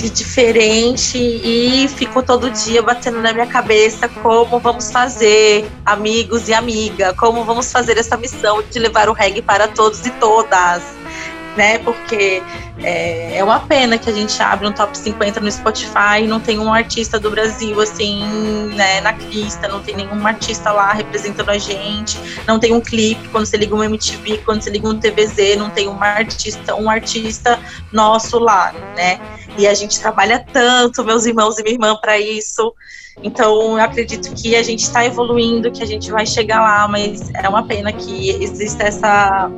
de 0.00 0.08
diferente 0.08 1.18
e 1.18 1.86
ficou 1.88 2.22
todo 2.22 2.50
dia 2.50 2.82
batendo 2.82 3.20
na 3.20 3.32
minha 3.34 3.46
cabeça 3.46 4.08
como 4.08 4.58
vamos 4.58 4.90
fazer, 4.90 5.70
amigos 5.84 6.48
e 6.48 6.54
amiga, 6.54 7.12
como 7.14 7.44
vamos 7.44 7.70
fazer 7.70 7.98
essa 7.98 8.16
missão 8.16 8.62
de 8.62 8.78
levar 8.78 9.10
o 9.10 9.12
reggae 9.12 9.42
para 9.42 9.68
todos 9.68 10.06
e 10.06 10.10
todas, 10.12 10.82
né? 11.56 11.78
Porque 11.78 12.42
é, 12.78 13.38
é 13.38 13.44
uma 13.44 13.60
pena 13.60 13.98
que 13.98 14.08
a 14.08 14.12
gente 14.12 14.40
abre 14.42 14.66
um 14.66 14.72
top 14.72 14.96
50 14.96 15.40
no 15.40 15.50
Spotify 15.50 16.22
e 16.22 16.26
não 16.26 16.40
tem 16.40 16.58
um 16.58 16.72
artista 16.72 17.18
do 17.18 17.30
Brasil 17.30 17.80
assim, 17.80 18.24
né, 18.74 19.00
na 19.00 19.12
lista, 19.12 19.68
não 19.68 19.80
tem 19.80 19.96
nenhum 19.96 20.26
artista 20.26 20.72
lá 20.72 20.92
representando 20.92 21.50
a 21.50 21.58
gente, 21.58 22.18
não 22.46 22.58
tem 22.58 22.72
um 22.72 22.80
clipe 22.80 23.28
quando 23.28 23.46
você 23.46 23.56
liga 23.56 23.74
um 23.74 23.82
MTV, 23.82 24.38
quando 24.44 24.62
você 24.62 24.70
liga 24.70 24.88
um 24.88 24.98
TVZ, 24.98 25.56
não 25.56 25.70
tem 25.70 25.88
um 25.88 26.02
artista, 26.02 26.74
um 26.74 26.88
artista 26.88 27.58
nosso 27.92 28.38
lá, 28.38 28.72
né? 28.96 29.20
E 29.58 29.66
a 29.66 29.74
gente 29.74 30.00
trabalha 30.00 30.44
tanto, 30.52 31.04
meus 31.04 31.26
irmãos 31.26 31.58
e 31.58 31.62
minha 31.62 31.74
irmã, 31.74 31.96
para 31.96 32.18
isso. 32.18 32.72
Então, 33.22 33.76
eu 33.76 33.84
acredito 33.84 34.32
que 34.34 34.56
a 34.56 34.62
gente 34.62 34.80
está 34.80 35.04
evoluindo, 35.04 35.70
que 35.70 35.82
a 35.82 35.86
gente 35.86 36.10
vai 36.10 36.24
chegar 36.24 36.60
lá, 36.60 36.88
mas 36.88 37.30
é 37.34 37.48
uma 37.48 37.66
pena 37.66 37.92
que 37.92 38.30
exista 38.42 38.84
essa, 38.84 39.50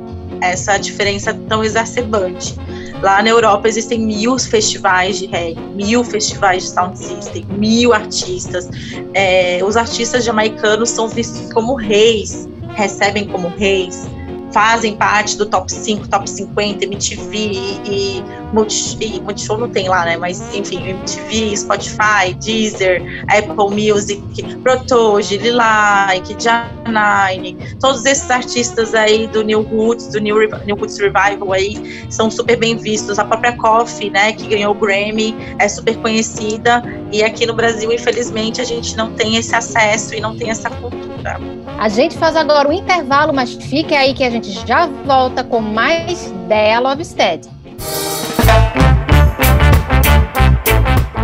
essa 0.43 0.77
diferença 0.77 1.33
tão 1.47 1.63
exacerbante. 1.63 2.55
Lá 3.01 3.21
na 3.21 3.29
Europa 3.29 3.67
existem 3.67 3.99
mil 3.99 4.39
festivais 4.39 5.19
de 5.19 5.25
reggae, 5.25 5.59
mil 5.75 6.03
festivais 6.03 6.63
de 6.63 6.69
sound 6.69 6.97
system, 6.97 7.45
mil 7.49 7.93
artistas. 7.93 8.69
É, 9.13 9.59
os 9.63 9.75
artistas 9.75 10.23
jamaicanos 10.23 10.89
são 10.89 11.07
vistos 11.07 11.51
como 11.51 11.75
reis, 11.75 12.47
recebem 12.75 13.27
como 13.27 13.49
reis 13.49 14.07
fazem 14.53 14.95
parte 14.95 15.35
do 15.35 15.47
top 15.47 15.69
5, 15.69 16.07
top 16.07 16.29
50, 16.29 16.85
MTV 16.85 17.35
e, 17.35 18.23
Multi, 18.23 18.42
Multishow 18.53 19.57
não 19.57 19.69
tem 19.69 19.89
lá, 19.89 20.05
né? 20.05 20.15
Mas 20.15 20.41
enfim, 20.53 20.87
MTV, 20.87 21.57
Spotify, 21.57 22.33
Deezer, 22.39 23.25
Apple 23.27 23.91
Music, 23.91 24.21
Protoge, 24.57 25.37
Lilike, 25.37 26.37
Janine, 26.39 27.57
todos 27.79 28.05
esses 28.05 28.29
artistas 28.29 28.93
aí 28.93 29.27
do 29.27 29.43
New 29.43 29.63
Roots, 29.63 30.07
do 30.07 30.19
New, 30.19 30.37
New 30.65 30.75
Roots 30.75 30.99
Revival 30.99 31.51
aí, 31.51 32.05
são 32.09 32.29
super 32.29 32.57
bem 32.57 32.77
vistos. 32.77 33.17
A 33.17 33.25
própria 33.25 33.57
Coffee, 33.57 34.09
né, 34.09 34.33
que 34.33 34.47
ganhou 34.47 34.71
o 34.71 34.75
Grammy, 34.75 35.35
é 35.59 35.67
super 35.67 35.97
conhecida 35.97 36.83
e 37.11 37.23
aqui 37.23 37.45
no 37.45 37.53
Brasil, 37.53 37.91
infelizmente, 37.91 38.61
a 38.61 38.63
gente 38.63 38.95
não 38.95 39.13
tem 39.13 39.35
esse 39.35 39.55
acesso 39.55 40.13
e 40.13 40.19
não 40.19 40.35
tem 40.37 40.49
essa 40.49 40.69
cultura. 40.69 41.39
A 41.77 41.89
gente 41.89 42.17
faz 42.17 42.35
agora 42.35 42.67
um 42.67 42.71
intervalo, 42.71 43.33
mas 43.33 43.53
fique 43.53 43.95
aí 43.95 44.13
que 44.13 44.23
a 44.23 44.29
gente 44.29 44.51
já 44.67 44.85
volta 44.85 45.43
com 45.43 45.59
mais 45.59 46.31
Dea 46.47 46.79
Lovestead. 46.79 47.49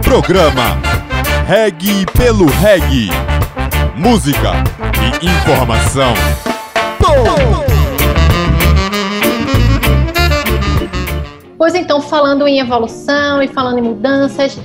Programa 0.09 0.81
Reg 1.45 2.03
pelo 2.17 2.47
Reg. 2.47 3.11
Música 3.95 4.53
e 5.21 5.27
informação. 5.27 6.15
Pois 11.55 11.75
então, 11.75 12.01
falando 12.01 12.47
em 12.47 12.59
evolução 12.59 13.43
e 13.43 13.47
falando 13.47 13.77
em 13.77 13.83
mudanças, 13.83 14.59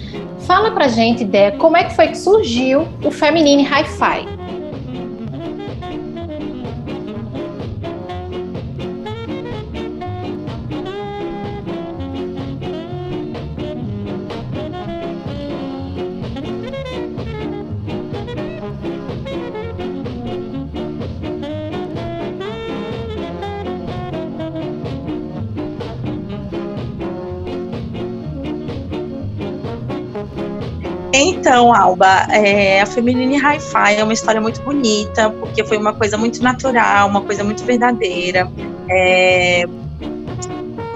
fala 0.47 0.71
pra 0.71 0.89
gente, 0.89 1.27
Dé, 1.27 1.51
como 1.51 1.77
é 1.77 1.85
que 1.85 1.95
foi 1.95 2.09
que 2.09 2.17
surgiu 2.17 2.89
o 3.05 3.11
Feminine 3.11 3.65
Hi-Fi? 3.65 4.34
Então, 31.17 31.73
Alba, 31.73 32.27
é, 32.31 32.81
a 32.81 32.87
Feminine 32.87 33.37
Hi-Fi 33.37 33.97
é 33.97 34.03
uma 34.03 34.13
história 34.13 34.41
muito 34.41 34.61
bonita, 34.63 35.31
porque 35.31 35.65
foi 35.65 35.77
uma 35.77 35.93
coisa 35.93 36.19
muito 36.19 36.43
natural, 36.43 37.09
uma 37.09 37.21
coisa 37.21 37.45
muito 37.45 37.65
verdadeira. 37.65 38.51
É, 38.89 39.65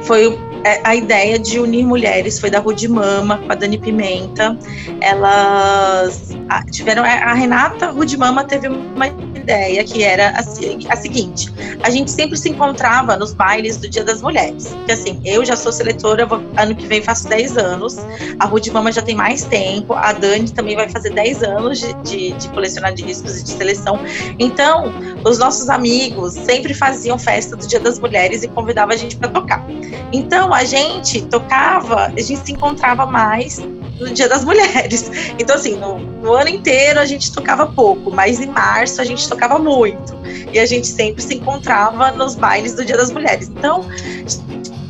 foi 0.02 0.38
é, 0.64 0.80
a 0.82 0.94
ideia 0.94 1.38
de 1.38 1.60
unir 1.60 1.84
mulheres 1.84 2.40
foi 2.40 2.50
da 2.50 2.58
Rude 2.58 2.88
Mama 2.88 3.38
com 3.38 3.52
a 3.52 3.54
Dani 3.54 3.78
Pimenta. 3.78 4.58
Elas 5.00 6.36
tiveram 6.70 7.04
a 7.04 7.32
Renata 7.32 7.90
Rude 7.90 8.16
Mama 8.16 8.44
teve 8.44 8.68
uma 8.68 9.06
ideia 9.48 9.82
que 9.82 10.02
era 10.04 10.30
a, 10.30 10.40
a, 10.40 10.96
seguinte: 10.96 11.52
a 11.82 11.88
gente 11.88 12.10
sempre 12.10 12.36
se 12.36 12.50
encontrava 12.50 13.16
nos 13.16 13.32
bailes 13.32 13.78
do 13.78 13.88
Dia 13.88 14.04
das 14.04 14.20
Mulheres. 14.20 14.76
Que 14.84 14.92
assim, 14.92 15.20
eu 15.24 15.44
já 15.44 15.56
sou 15.56 15.72
seletora, 15.72 16.26
vou, 16.26 16.42
ano 16.56 16.76
que 16.76 16.86
vem 16.86 17.02
faço 17.02 17.28
10 17.28 17.56
anos, 17.56 17.96
a 18.38 18.44
Rude 18.44 18.70
Mama 18.70 18.92
já 18.92 19.00
tem 19.00 19.14
mais 19.14 19.44
tempo, 19.44 19.94
a 19.94 20.12
Dani 20.12 20.50
também 20.50 20.76
vai 20.76 20.88
fazer 20.88 21.10
10 21.10 21.42
anos 21.42 21.80
de, 21.80 21.92
de, 22.02 22.32
de 22.32 22.48
colecionar 22.50 22.92
discos 22.92 23.40
e 23.40 23.44
de 23.44 23.50
seleção. 23.50 23.98
Então, 24.38 24.92
os 25.24 25.38
nossos 25.38 25.70
amigos 25.70 26.34
sempre 26.34 26.74
faziam 26.74 27.18
festa 27.18 27.56
do 27.56 27.66
Dia 27.66 27.80
das 27.80 27.98
Mulheres 27.98 28.42
e 28.42 28.48
convidavam 28.48 28.94
a 28.94 28.98
gente 28.98 29.16
para 29.16 29.28
tocar. 29.28 29.64
Então, 30.12 30.52
a 30.52 30.64
gente 30.64 31.22
tocava, 31.22 32.06
a 32.06 32.20
gente 32.20 32.44
se 32.44 32.52
encontrava 32.52 33.06
mais 33.06 33.60
no 33.98 34.12
Dia 34.12 34.28
das 34.28 34.44
Mulheres. 34.44 35.10
Então, 35.38 35.56
assim, 35.56 35.76
no, 35.76 35.98
no, 35.98 36.32
ano 36.34 36.48
inteiro 36.48 36.98
a 37.00 37.04
gente 37.04 37.32
tocava 37.32 37.66
pouco, 37.66 38.10
mas 38.10 38.40
em 38.40 38.46
março 38.46 39.00
a 39.00 39.04
gente 39.04 39.28
tocava 39.28 39.58
muito. 39.58 40.16
E 40.52 40.58
a 40.58 40.66
gente 40.66 40.86
sempre 40.86 41.22
se 41.22 41.34
encontrava 41.34 42.10
nos 42.12 42.34
bailes 42.34 42.74
do 42.74 42.84
Dia 42.84 42.96
das 42.96 43.10
Mulheres. 43.10 43.48
Então, 43.48 43.84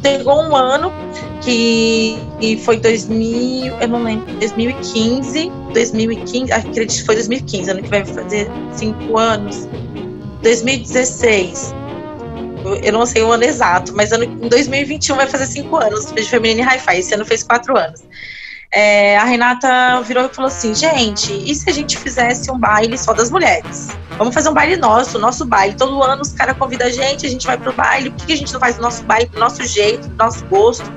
chegou 0.04 0.42
um 0.42 0.56
ano 0.56 0.92
que, 1.42 2.18
foi 2.64 2.78
2000, 2.78 3.74
eu 3.80 3.88
não 3.88 4.02
lembro, 4.02 4.32
2015, 4.34 5.50
2015, 5.72 6.52
acredito 6.52 6.98
que 6.98 7.04
foi 7.04 7.14
2015, 7.16 7.70
ano 7.70 7.82
que 7.82 7.88
vai 7.88 8.04
fazer 8.04 8.48
cinco 8.74 9.18
anos. 9.18 9.68
2016. 10.42 11.74
Eu 12.82 12.92
não 12.92 13.06
sei 13.06 13.22
o 13.22 13.32
ano 13.32 13.44
exato, 13.44 13.94
mas 13.94 14.12
ano, 14.12 14.24
em 14.24 14.48
2021 14.48 15.16
vai 15.16 15.26
fazer 15.26 15.46
cinco 15.46 15.76
anos 15.76 16.06
de 16.06 16.22
Feminine 16.22 16.62
Hi-Fi. 16.62 16.98
Esse 16.98 17.14
ano 17.14 17.24
fez 17.24 17.42
quatro 17.42 17.76
anos 17.76 18.02
é, 18.70 19.16
a 19.16 19.24
Renata 19.24 20.00
virou 20.02 20.26
e 20.26 20.28
falou 20.28 20.48
assim: 20.48 20.74
gente, 20.74 21.32
e 21.32 21.54
se 21.54 21.68
a 21.70 21.72
gente 21.72 21.96
fizesse 21.96 22.50
um 22.50 22.58
baile 22.58 22.98
só 22.98 23.12
das 23.12 23.30
mulheres? 23.30 23.88
Vamos 24.18 24.34
fazer 24.34 24.50
um 24.50 24.54
baile 24.54 24.76
nosso, 24.76 25.18
nosso 25.18 25.46
baile. 25.46 25.74
Todo 25.74 26.02
ano 26.02 26.22
os 26.22 26.32
caras 26.32 26.56
convidam 26.56 26.86
a 26.86 26.90
gente, 26.90 27.26
a 27.26 27.30
gente 27.30 27.46
vai 27.46 27.56
pro 27.56 27.72
baile. 27.72 28.10
Por 28.10 28.26
que 28.26 28.32
a 28.32 28.36
gente 28.36 28.52
não 28.52 28.60
faz 28.60 28.78
o 28.78 28.82
nosso 28.82 29.02
baile 29.04 29.26
do 29.26 29.38
nosso 29.38 29.64
jeito, 29.64 30.08
do 30.08 30.16
nosso 30.16 30.44
gosto? 30.46 30.90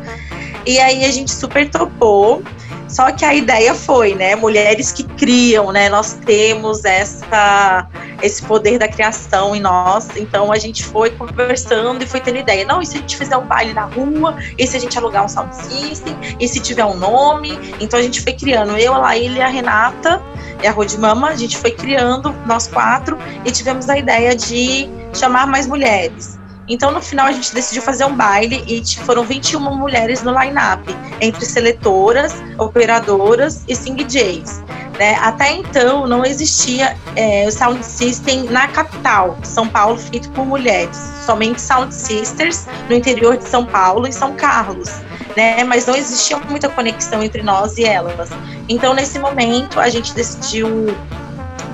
E 0.66 0.80
aí 0.80 1.06
a 1.06 1.12
gente 1.12 1.32
super 1.32 1.70
topou. 1.70 2.44
Só 2.92 3.10
que 3.12 3.24
a 3.24 3.34
ideia 3.34 3.74
foi, 3.74 4.14
né? 4.16 4.36
Mulheres 4.36 4.92
que 4.92 5.04
criam, 5.04 5.72
né? 5.72 5.88
Nós 5.88 6.14
temos 6.26 6.84
essa 6.84 7.88
esse 8.22 8.44
poder 8.44 8.78
da 8.78 8.88
criação 8.88 9.56
em 9.56 9.62
nós. 9.62 10.10
Então 10.18 10.52
a 10.52 10.58
gente 10.58 10.84
foi 10.84 11.10
conversando 11.12 12.04
e 12.04 12.06
foi 12.06 12.20
tendo 12.20 12.38
ideia. 12.38 12.66
Não, 12.66 12.82
e 12.82 12.86
se 12.86 12.98
a 12.98 13.00
gente 13.00 13.16
fizer 13.16 13.38
um 13.38 13.46
baile 13.46 13.74
na 13.74 13.86
rua? 13.86 14.36
E 14.58 14.68
se 14.68 14.76
a 14.76 14.80
gente 14.80 14.98
alugar 14.98 15.24
um 15.24 15.30
sound 15.30 15.56
system? 15.56 16.18
E 16.38 16.48
se 16.50 16.60
tiver 16.60 16.84
um 16.84 16.98
nome? 16.98 17.58
Então 17.80 17.98
a 17.98 18.04
gente 18.04 18.22
foi 18.22 18.34
criando. 18.34 18.78
Eu, 18.78 18.94
a 18.94 18.98
Laíla 18.98 19.38
e 19.38 19.42
a 19.42 19.48
Renata 19.48 20.22
e 20.62 20.68
a 20.68 20.72
Rodimama, 20.72 21.30
a 21.30 21.36
gente 21.36 21.58
foi 21.58 21.72
criando, 21.72 22.36
nós 22.46 22.68
quatro, 22.68 23.18
e 23.46 23.52
tivemos 23.52 23.90
a 23.90 23.98
ideia 23.98 24.36
de 24.36 24.88
chamar 25.14 25.48
mais 25.48 25.66
mulheres. 25.66 26.41
Então, 26.72 26.90
no 26.90 27.02
final, 27.02 27.28
a 27.28 27.34
gente 27.34 27.54
decidiu 27.54 27.82
fazer 27.82 28.06
um 28.06 28.16
baile 28.16 28.64
e 28.66 28.82
foram 29.04 29.26
21 29.26 29.60
mulheres 29.76 30.24
no 30.24 30.32
line-up, 30.32 30.84
entre 31.20 31.46
seletoras, 31.46 32.34
operadoras 32.58 33.66
e 33.68 33.76
sing 33.76 33.94
DJs. 33.94 34.64
Né? 34.98 35.16
Até 35.16 35.52
então, 35.52 36.08
não 36.08 36.24
existia 36.24 36.96
é, 37.18 37.46
o 37.46 37.52
Sound 37.52 37.86
System 37.86 38.44
na 38.44 38.70
capital, 38.70 39.38
São 39.44 39.68
Paulo, 39.68 39.98
feito 39.98 40.30
por 40.32 40.46
mulheres. 40.46 40.98
Somente 41.26 41.60
Sound 41.60 41.94
Sisters 41.94 42.68
no 42.88 42.96
interior 42.96 43.36
de 43.36 43.44
São 43.44 43.66
Paulo 43.66 44.08
e 44.08 44.14
São 44.14 44.34
Carlos. 44.36 44.90
Né? 45.36 45.66
Mas 45.66 45.86
não 45.86 45.96
existia 45.96 46.38
muita 46.38 46.70
conexão 46.70 47.22
entre 47.22 47.44
nós 47.44 47.78
e 47.78 47.84
elas. 47.84 48.30
Então, 48.70 48.94
nesse 48.94 49.20
momento, 49.20 49.78
a 49.78 49.90
gente 49.90 50.14
decidiu 50.14 50.96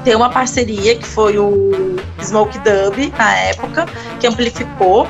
ter 0.07 0.15
uma 0.15 0.29
parceria 0.29 0.95
que 0.95 1.05
foi 1.05 1.37
o 1.37 1.97
Smoke 2.21 2.57
Dub 2.59 3.13
na 3.17 3.35
época, 3.39 3.85
que 4.21 4.25
amplificou. 4.25 5.05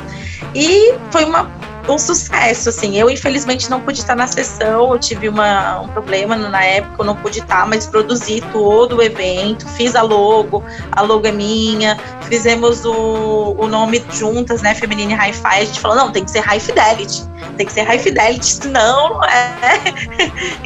E 0.56 0.96
foi 1.12 1.24
uma, 1.24 1.48
um 1.88 2.00
sucesso, 2.00 2.70
assim. 2.70 2.98
Eu, 2.98 3.08
infelizmente, 3.08 3.70
não 3.70 3.80
pude 3.80 4.00
estar 4.00 4.16
na 4.16 4.26
sessão, 4.26 4.92
eu 4.92 4.98
tive 4.98 5.30
uma, 5.30 5.82
um 5.82 5.88
problema 5.90 6.36
na 6.36 6.64
época, 6.64 6.96
eu 6.98 7.06
não 7.06 7.16
pude 7.16 7.42
estar, 7.42 7.68
mas 7.68 7.86
produzi 7.86 8.42
todo 8.52 8.96
o 8.96 9.04
evento, 9.04 9.68
fiz 9.68 9.96
a 9.96 10.02
logo, 10.02 10.64
a 10.92 11.04
logo 11.04 11.28
é 11.28 11.32
minha, 11.32 11.96
fizemos 12.24 12.84
o, 12.84 13.56
o 13.56 13.68
nome 13.68 14.04
juntas, 14.12 14.64
né, 14.64 14.74
Feminine 14.74 15.14
Hi-Fi, 15.14 15.62
a 15.62 15.66
gente 15.66 15.80
falou, 15.80 15.96
não, 15.96 16.12
tem 16.12 16.26
que 16.26 16.32
ser 16.32 16.40
High 16.40 16.60
Fidelity, 16.60 17.24
tem 17.56 17.68
que 17.68 17.72
ser 17.72 17.84
High 17.84 18.00
Fidelity, 18.00 18.46
senão 18.48 19.10
não 19.12 19.24
é. 19.26 19.80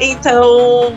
então, 0.00 0.94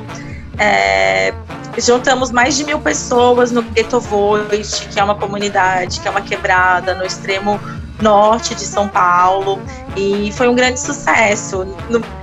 é, 0.58 1.34
juntamos 1.78 2.32
mais 2.32 2.56
de 2.56 2.64
mil 2.64 2.80
pessoas 2.80 3.52
no 3.52 3.62
Ghetto 3.62 4.00
Voice, 4.00 4.88
que 4.88 5.00
é 5.00 5.04
uma 5.04 5.16
comunidade, 5.16 6.00
que 6.00 6.08
é 6.08 6.12
uma 6.12 6.22
quebrada 6.22 6.94
no 6.94 7.06
extremo 7.06 7.60
norte 8.02 8.56
de 8.56 8.62
São 8.62 8.88
Paulo 8.88 9.62
e 9.96 10.32
foi 10.34 10.48
um 10.48 10.56
grande 10.56 10.80
sucesso. 10.80 11.66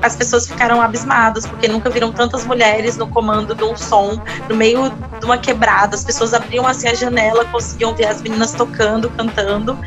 As 0.03 0.15
pessoas 0.15 0.47
ficaram 0.47 0.81
abismadas 0.81 1.47
porque 1.47 1.69
nunca 1.69 1.89
viram 1.89 2.13
tantas 2.13 2.45
mulheres 2.45 2.97
no 2.97 3.07
comando 3.07 3.55
de 3.55 3.65
um 3.65 3.77
som 3.77 4.21
no 4.49 4.55
meio 4.55 4.91
de 4.91 5.25
uma 5.25 5.39
quebrada. 5.39 5.95
As 5.95 6.05
pessoas 6.05 6.35
abriam 6.35 6.67
assim 6.67 6.89
a 6.89 6.95
janela, 6.95 7.45
conseguiam 7.47 7.95
ver 7.95 8.07
as 8.07 8.21
meninas 8.21 8.53
tocando, 8.53 9.09
cantando. 9.11 9.79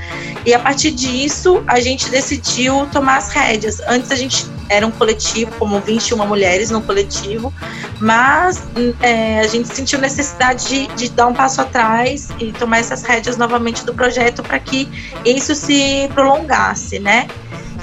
E 0.46 0.54
a 0.54 0.60
partir 0.60 0.92
disso, 0.92 1.64
a 1.68 1.80
gente 1.80 2.10
decidiu 2.10 2.88
tomar 2.92 3.18
as 3.18 3.30
rédeas. 3.30 3.82
Antes 3.88 4.12
a 4.12 4.16
gente 4.16 4.48
era 4.70 4.86
um 4.86 4.92
coletivo, 4.92 5.52
como 5.60 5.80
21 5.80 6.26
mulheres 6.26 6.72
no 6.72 6.82
coletivo, 6.82 7.54
mas 8.00 8.64
é, 9.02 9.40
a 9.40 9.48
gente 9.48 9.68
sentiu 9.68 10.00
necessidade 10.00 10.68
de, 10.68 10.88
de, 10.96 11.10
dar 11.10 11.28
um 11.28 11.34
passo 11.34 11.62
atrás 11.62 12.30
e 12.40 12.52
tomar 12.52 12.80
essas 12.80 13.04
rédeas 13.04 13.38
novamente 13.38 13.86
do 13.86 13.94
projeto 13.94 14.42
para 14.42 14.60
que 14.60 14.90
isso 15.24 15.54
se 15.54 16.10
prolongasse, 16.14 17.00
né? 17.00 17.28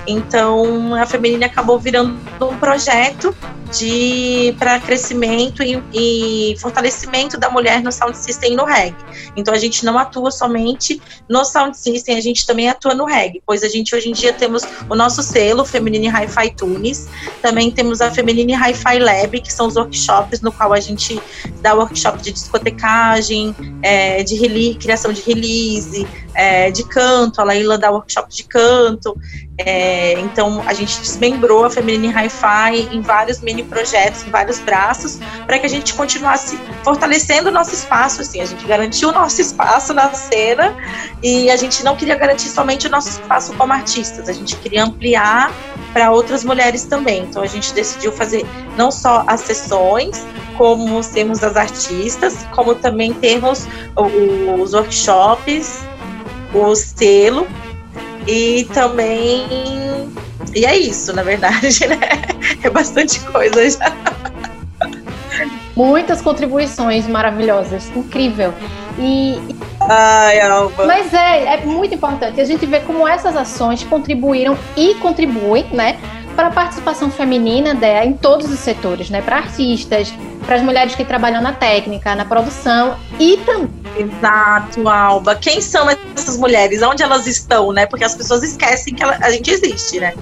Então 0.06 0.94
a 0.94 1.06
Feminine 1.06 1.44
acabou 1.44 1.78
virando 1.78 2.18
um 2.40 2.56
projeto 2.58 3.34
de 3.72 4.54
para 4.58 4.78
crescimento 4.78 5.62
e, 5.62 5.82
e, 5.94 6.56
fortalecimento 6.58 7.38
da 7.38 7.48
mulher 7.48 7.82
no 7.82 7.90
sound 7.90 8.16
system 8.16 8.52
e 8.52 8.56
no 8.56 8.64
reggae. 8.64 8.96
Então 9.34 9.54
a 9.54 9.58
gente 9.58 9.84
não 9.84 9.98
atua 9.98 10.30
somente 10.30 11.00
no 11.28 11.44
sound 11.44 11.76
system, 11.76 12.16
a 12.16 12.20
gente 12.20 12.46
também 12.46 12.68
atua 12.68 12.94
no 12.94 13.06
reggae, 13.06 13.42
pois 13.46 13.62
a 13.62 13.68
gente 13.68 13.94
hoje 13.94 14.10
em 14.10 14.12
dia 14.12 14.32
temos 14.32 14.62
o 14.88 14.94
nosso 14.94 15.22
selo 15.22 15.64
Feminine 15.64 16.08
Hi-Fi 16.08 16.50
Tunes, 16.54 17.08
também 17.40 17.70
temos 17.70 18.00
a 18.00 18.10
Feminine 18.10 18.52
Hi-Fi 18.52 18.98
Lab, 18.98 19.40
que 19.40 19.52
são 19.52 19.66
os 19.68 19.76
workshops 19.76 20.42
no 20.42 20.52
qual 20.52 20.72
a 20.74 20.80
gente 20.80 21.20
dá 21.62 21.74
workshop 21.74 22.20
de 22.20 22.32
discotecagem, 22.32 23.54
é, 23.82 24.22
de 24.22 24.34
release, 24.34 24.74
criação 24.74 25.12
de 25.12 25.22
release, 25.22 26.06
é, 26.34 26.70
de 26.70 26.84
canto, 26.84 27.40
a 27.40 27.44
Laila 27.44 27.78
dá 27.78 27.90
workshop 27.90 28.34
de 28.34 28.44
canto. 28.44 29.16
É, 29.58 30.18
então 30.20 30.62
a 30.66 30.72
gente 30.72 30.98
desmembrou 31.00 31.64
a 31.64 31.70
Feminine 31.70 32.12
Hi-Fi 32.12 32.88
em 32.90 33.00
vários 33.02 33.40
mini 33.40 33.62
projetos, 33.62 34.26
em 34.26 34.30
vários 34.30 34.58
braços, 34.58 35.20
para 35.46 35.58
que 35.58 35.66
a 35.66 35.68
gente 35.68 35.92
continuasse 35.94 36.58
fortalecendo 36.82 37.50
o 37.50 37.52
nosso 37.52 37.74
espaço. 37.74 38.22
Assim, 38.22 38.40
a 38.40 38.46
gente 38.46 38.64
garantiu 38.66 39.10
o 39.10 39.12
nosso 39.12 39.40
espaço 39.40 39.92
na 39.92 40.12
cena 40.14 40.74
e 41.22 41.50
a 41.50 41.56
gente 41.56 41.84
não 41.84 41.94
queria 41.96 42.16
garantir 42.16 42.48
somente 42.48 42.86
o 42.86 42.90
nosso 42.90 43.10
espaço 43.10 43.52
como 43.54 43.72
artistas, 43.72 44.28
a 44.28 44.32
gente 44.32 44.56
queria 44.56 44.84
ampliar 44.84 45.52
para 45.92 46.10
outras 46.10 46.42
mulheres 46.42 46.84
também. 46.84 47.22
Então 47.24 47.42
a 47.42 47.46
gente 47.46 47.74
decidiu 47.74 48.10
fazer 48.10 48.46
não 48.76 48.90
só 48.90 49.22
as 49.26 49.40
sessões, 49.42 50.26
como 50.56 51.02
sermos 51.02 51.42
as 51.44 51.56
artistas, 51.56 52.46
como 52.52 52.74
também 52.74 53.12
termos 53.12 53.66
os 53.94 54.72
workshops 54.72 55.91
o 56.54 56.74
selo 56.74 57.46
e 58.26 58.64
também. 58.72 59.46
E 60.54 60.66
é 60.66 60.76
isso, 60.76 61.12
na 61.12 61.22
verdade, 61.22 61.86
né? 61.86 61.98
É 62.62 62.70
bastante 62.70 63.20
coisa 63.20 63.68
já. 63.70 63.92
Muitas 65.74 66.20
contribuições 66.20 67.06
maravilhosas, 67.06 67.90
incrível. 67.96 68.52
E. 68.98 69.38
Ai, 69.80 70.40
Alba. 70.40 70.86
Mas 70.86 71.12
é, 71.14 71.54
é 71.54 71.64
muito 71.64 71.94
importante 71.94 72.40
a 72.40 72.44
gente 72.44 72.66
ver 72.66 72.84
como 72.84 73.08
essas 73.08 73.34
ações 73.34 73.82
contribuíram 73.84 74.56
e 74.76 74.94
contribuem, 74.96 75.66
né? 75.72 75.98
Para 76.36 76.48
a 76.48 76.50
participação 76.50 77.10
feminina 77.10 77.74
né, 77.74 78.04
em 78.06 78.12
todos 78.12 78.50
os 78.50 78.58
setores, 78.58 79.10
né? 79.10 79.22
Para 79.22 79.36
artistas, 79.36 80.12
para 80.44 80.56
as 80.56 80.62
mulheres 80.62 80.94
que 80.94 81.04
trabalham 81.04 81.40
na 81.40 81.52
técnica, 81.52 82.14
na 82.14 82.24
produção 82.24 82.96
e 83.18 83.36
também. 83.38 83.82
Exato, 83.96 84.88
Alba. 84.88 85.34
Quem 85.34 85.60
são 85.60 85.88
essas 85.90 86.36
mulheres? 86.38 86.82
Onde 86.82 87.02
elas 87.02 87.26
estão, 87.26 87.72
né? 87.72 87.86
Porque 87.86 88.04
as 88.04 88.14
pessoas 88.14 88.42
esquecem 88.42 88.94
que 88.94 89.04
a 89.04 89.30
gente 89.30 89.50
existe, 89.50 90.00
né? 90.00 90.14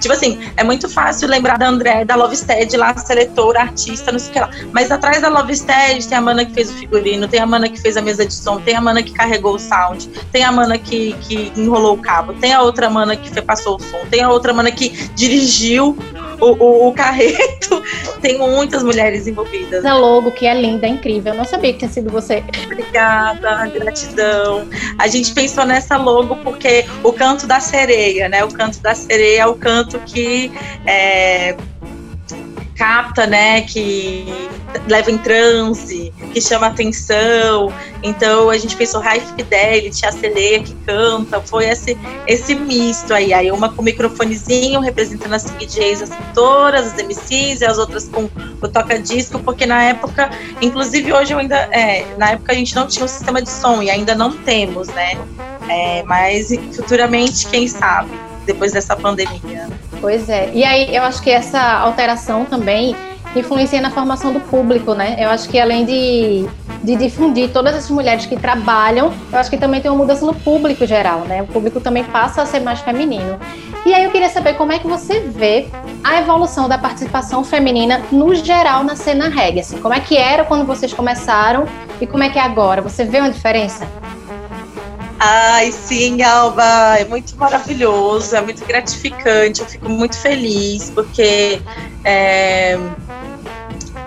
Tipo 0.00 0.14
assim, 0.14 0.40
é 0.56 0.64
muito 0.64 0.88
fácil 0.88 1.28
lembrar 1.28 1.56
da 1.56 1.68
André, 1.68 2.04
da 2.04 2.16
Lovestead, 2.16 2.76
lá, 2.76 2.96
seletora, 2.96 3.60
artista, 3.60 4.10
não 4.10 4.18
sei 4.18 4.30
o 4.30 4.32
que 4.32 4.40
lá. 4.40 4.50
Mas 4.72 4.90
atrás 4.90 5.22
da 5.22 5.28
Lovestead 5.28 6.08
tem 6.08 6.18
a 6.18 6.20
Mana 6.20 6.44
que 6.44 6.52
fez 6.52 6.70
o 6.70 6.74
figurino, 6.74 7.28
tem 7.28 7.38
a 7.38 7.46
Mana 7.46 7.68
que 7.68 7.80
fez 7.80 7.96
a 7.96 8.02
mesa 8.02 8.26
de 8.26 8.34
som, 8.34 8.60
tem 8.60 8.74
a 8.74 8.80
Mana 8.80 9.00
que 9.00 9.12
carregou 9.12 9.54
o 9.54 9.58
sound, 9.60 10.08
tem 10.32 10.42
a 10.42 10.50
Mana 10.50 10.76
que, 10.76 11.12
que 11.20 11.52
enrolou 11.56 11.94
o 11.94 11.98
cabo, 11.98 12.32
tem 12.34 12.52
a 12.52 12.62
outra 12.62 12.90
Mana 12.90 13.14
que 13.14 13.40
passou 13.42 13.76
o 13.76 13.80
som, 13.80 14.00
tem 14.10 14.22
a 14.22 14.28
outra 14.28 14.52
Mana 14.52 14.72
que 14.72 14.88
dirigiu 15.14 15.96
o, 16.42 16.88
o, 16.88 16.92
carreto. 16.92 17.82
tem 18.20 18.38
muitas 18.38 18.82
mulheres 18.82 19.26
envolvidas. 19.26 19.84
A 19.84 19.94
logo 19.94 20.32
que 20.32 20.46
é 20.46 20.54
linda, 20.54 20.86
é 20.86 20.90
incrível. 20.90 21.32
Eu 21.32 21.38
não 21.38 21.44
sabia 21.44 21.72
que 21.72 21.80
tinha 21.80 21.90
sido 21.90 22.10
você. 22.10 22.42
Obrigada, 22.64 23.66
gratidão. 23.68 24.68
A 24.98 25.06
gente 25.06 25.32
pensou 25.32 25.64
nessa 25.64 25.96
logo 25.96 26.36
porque 26.36 26.84
o 27.02 27.12
canto 27.12 27.46
da 27.46 27.60
sereia, 27.60 28.28
né? 28.28 28.44
O 28.44 28.52
canto 28.52 28.80
da 28.80 28.94
sereia 28.94 29.42
é 29.42 29.46
o 29.46 29.54
canto 29.54 29.98
que 30.00 30.50
é, 30.84 31.56
capta, 32.82 33.28
né, 33.28 33.60
que 33.60 34.26
leva 34.88 35.08
em 35.08 35.16
transe, 35.16 36.12
que 36.32 36.40
chama 36.40 36.66
atenção. 36.66 37.72
Então 38.02 38.50
a 38.50 38.58
gente 38.58 38.74
pensou 38.74 39.00
High 39.00 39.20
Fidelity, 39.20 40.04
a 40.04 40.10
sereia 40.10 40.60
que 40.60 40.74
canta, 40.84 41.40
foi 41.40 41.66
esse, 41.66 41.96
esse 42.26 42.56
misto 42.56 43.14
aí. 43.14 43.32
Aí 43.32 43.52
uma 43.52 43.68
com 43.68 43.82
microfonezinho 43.82 44.80
representando 44.80 45.32
as 45.32 45.44
DJs, 45.44 46.02
as 46.02 46.08
cantoras, 46.08 46.86
as 46.86 46.96
MCs 46.96 47.60
e 47.60 47.64
as 47.64 47.78
outras 47.78 48.08
com 48.08 48.28
o 48.60 48.68
toca-disco, 48.68 49.38
porque 49.38 49.64
na 49.64 49.80
época, 49.84 50.28
inclusive 50.60 51.12
hoje 51.12 51.34
eu 51.34 51.38
ainda, 51.38 51.68
é, 51.70 52.04
na 52.18 52.32
época 52.32 52.50
a 52.50 52.56
gente 52.56 52.74
não 52.74 52.88
tinha 52.88 53.04
um 53.04 53.08
sistema 53.08 53.40
de 53.40 53.48
som 53.48 53.80
e 53.80 53.90
ainda 53.90 54.16
não 54.16 54.32
temos, 54.38 54.88
né? 54.88 55.16
É, 55.68 56.02
mas 56.02 56.48
futuramente, 56.74 57.46
quem 57.46 57.68
sabe? 57.68 58.10
depois 58.46 58.72
dessa 58.72 58.96
pandemia. 58.96 59.68
Pois 60.02 60.28
é. 60.28 60.50
E 60.52 60.64
aí 60.64 60.94
eu 60.94 61.04
acho 61.04 61.22
que 61.22 61.30
essa 61.30 61.62
alteração 61.78 62.44
também 62.44 62.96
influencia 63.36 63.80
na 63.80 63.88
formação 63.88 64.32
do 64.32 64.40
público, 64.40 64.94
né? 64.94 65.16
Eu 65.16 65.30
acho 65.30 65.48
que 65.48 65.60
além 65.60 65.84
de, 65.86 66.44
de 66.82 66.96
difundir 66.96 67.50
todas 67.52 67.76
essas 67.76 67.88
mulheres 67.88 68.26
que 68.26 68.36
trabalham, 68.36 69.12
eu 69.32 69.38
acho 69.38 69.48
que 69.48 69.56
também 69.56 69.80
tem 69.80 69.88
uma 69.88 69.98
mudança 69.98 70.26
no 70.26 70.34
público 70.34 70.84
geral, 70.84 71.20
né? 71.20 71.42
O 71.42 71.46
público 71.46 71.80
também 71.80 72.02
passa 72.02 72.42
a 72.42 72.46
ser 72.46 72.58
mais 72.58 72.80
feminino. 72.80 73.38
E 73.86 73.94
aí 73.94 74.02
eu 74.02 74.10
queria 74.10 74.28
saber 74.28 74.54
como 74.54 74.72
é 74.72 74.80
que 74.80 74.88
você 74.88 75.20
vê 75.20 75.68
a 76.02 76.18
evolução 76.18 76.68
da 76.68 76.76
participação 76.76 77.44
feminina 77.44 78.02
no 78.10 78.34
geral 78.34 78.82
na 78.82 78.96
cena 78.96 79.28
reggae, 79.28 79.60
assim, 79.60 79.78
como 79.78 79.94
é 79.94 80.00
que 80.00 80.16
era 80.16 80.44
quando 80.44 80.66
vocês 80.66 80.92
começaram 80.92 81.64
e 82.00 82.06
como 82.08 82.24
é 82.24 82.28
que 82.28 82.40
é 82.40 82.42
agora? 82.42 82.82
Você 82.82 83.04
vê 83.04 83.20
uma 83.20 83.30
diferença? 83.30 83.86
Ai, 85.24 85.70
sim, 85.70 86.20
Alba, 86.20 86.98
é 86.98 87.04
muito 87.04 87.36
maravilhoso, 87.36 88.34
é 88.34 88.40
muito 88.40 88.64
gratificante, 88.64 89.60
eu 89.60 89.66
fico 89.66 89.88
muito 89.88 90.18
feliz, 90.18 90.90
porque 90.90 91.62
é, 92.04 92.76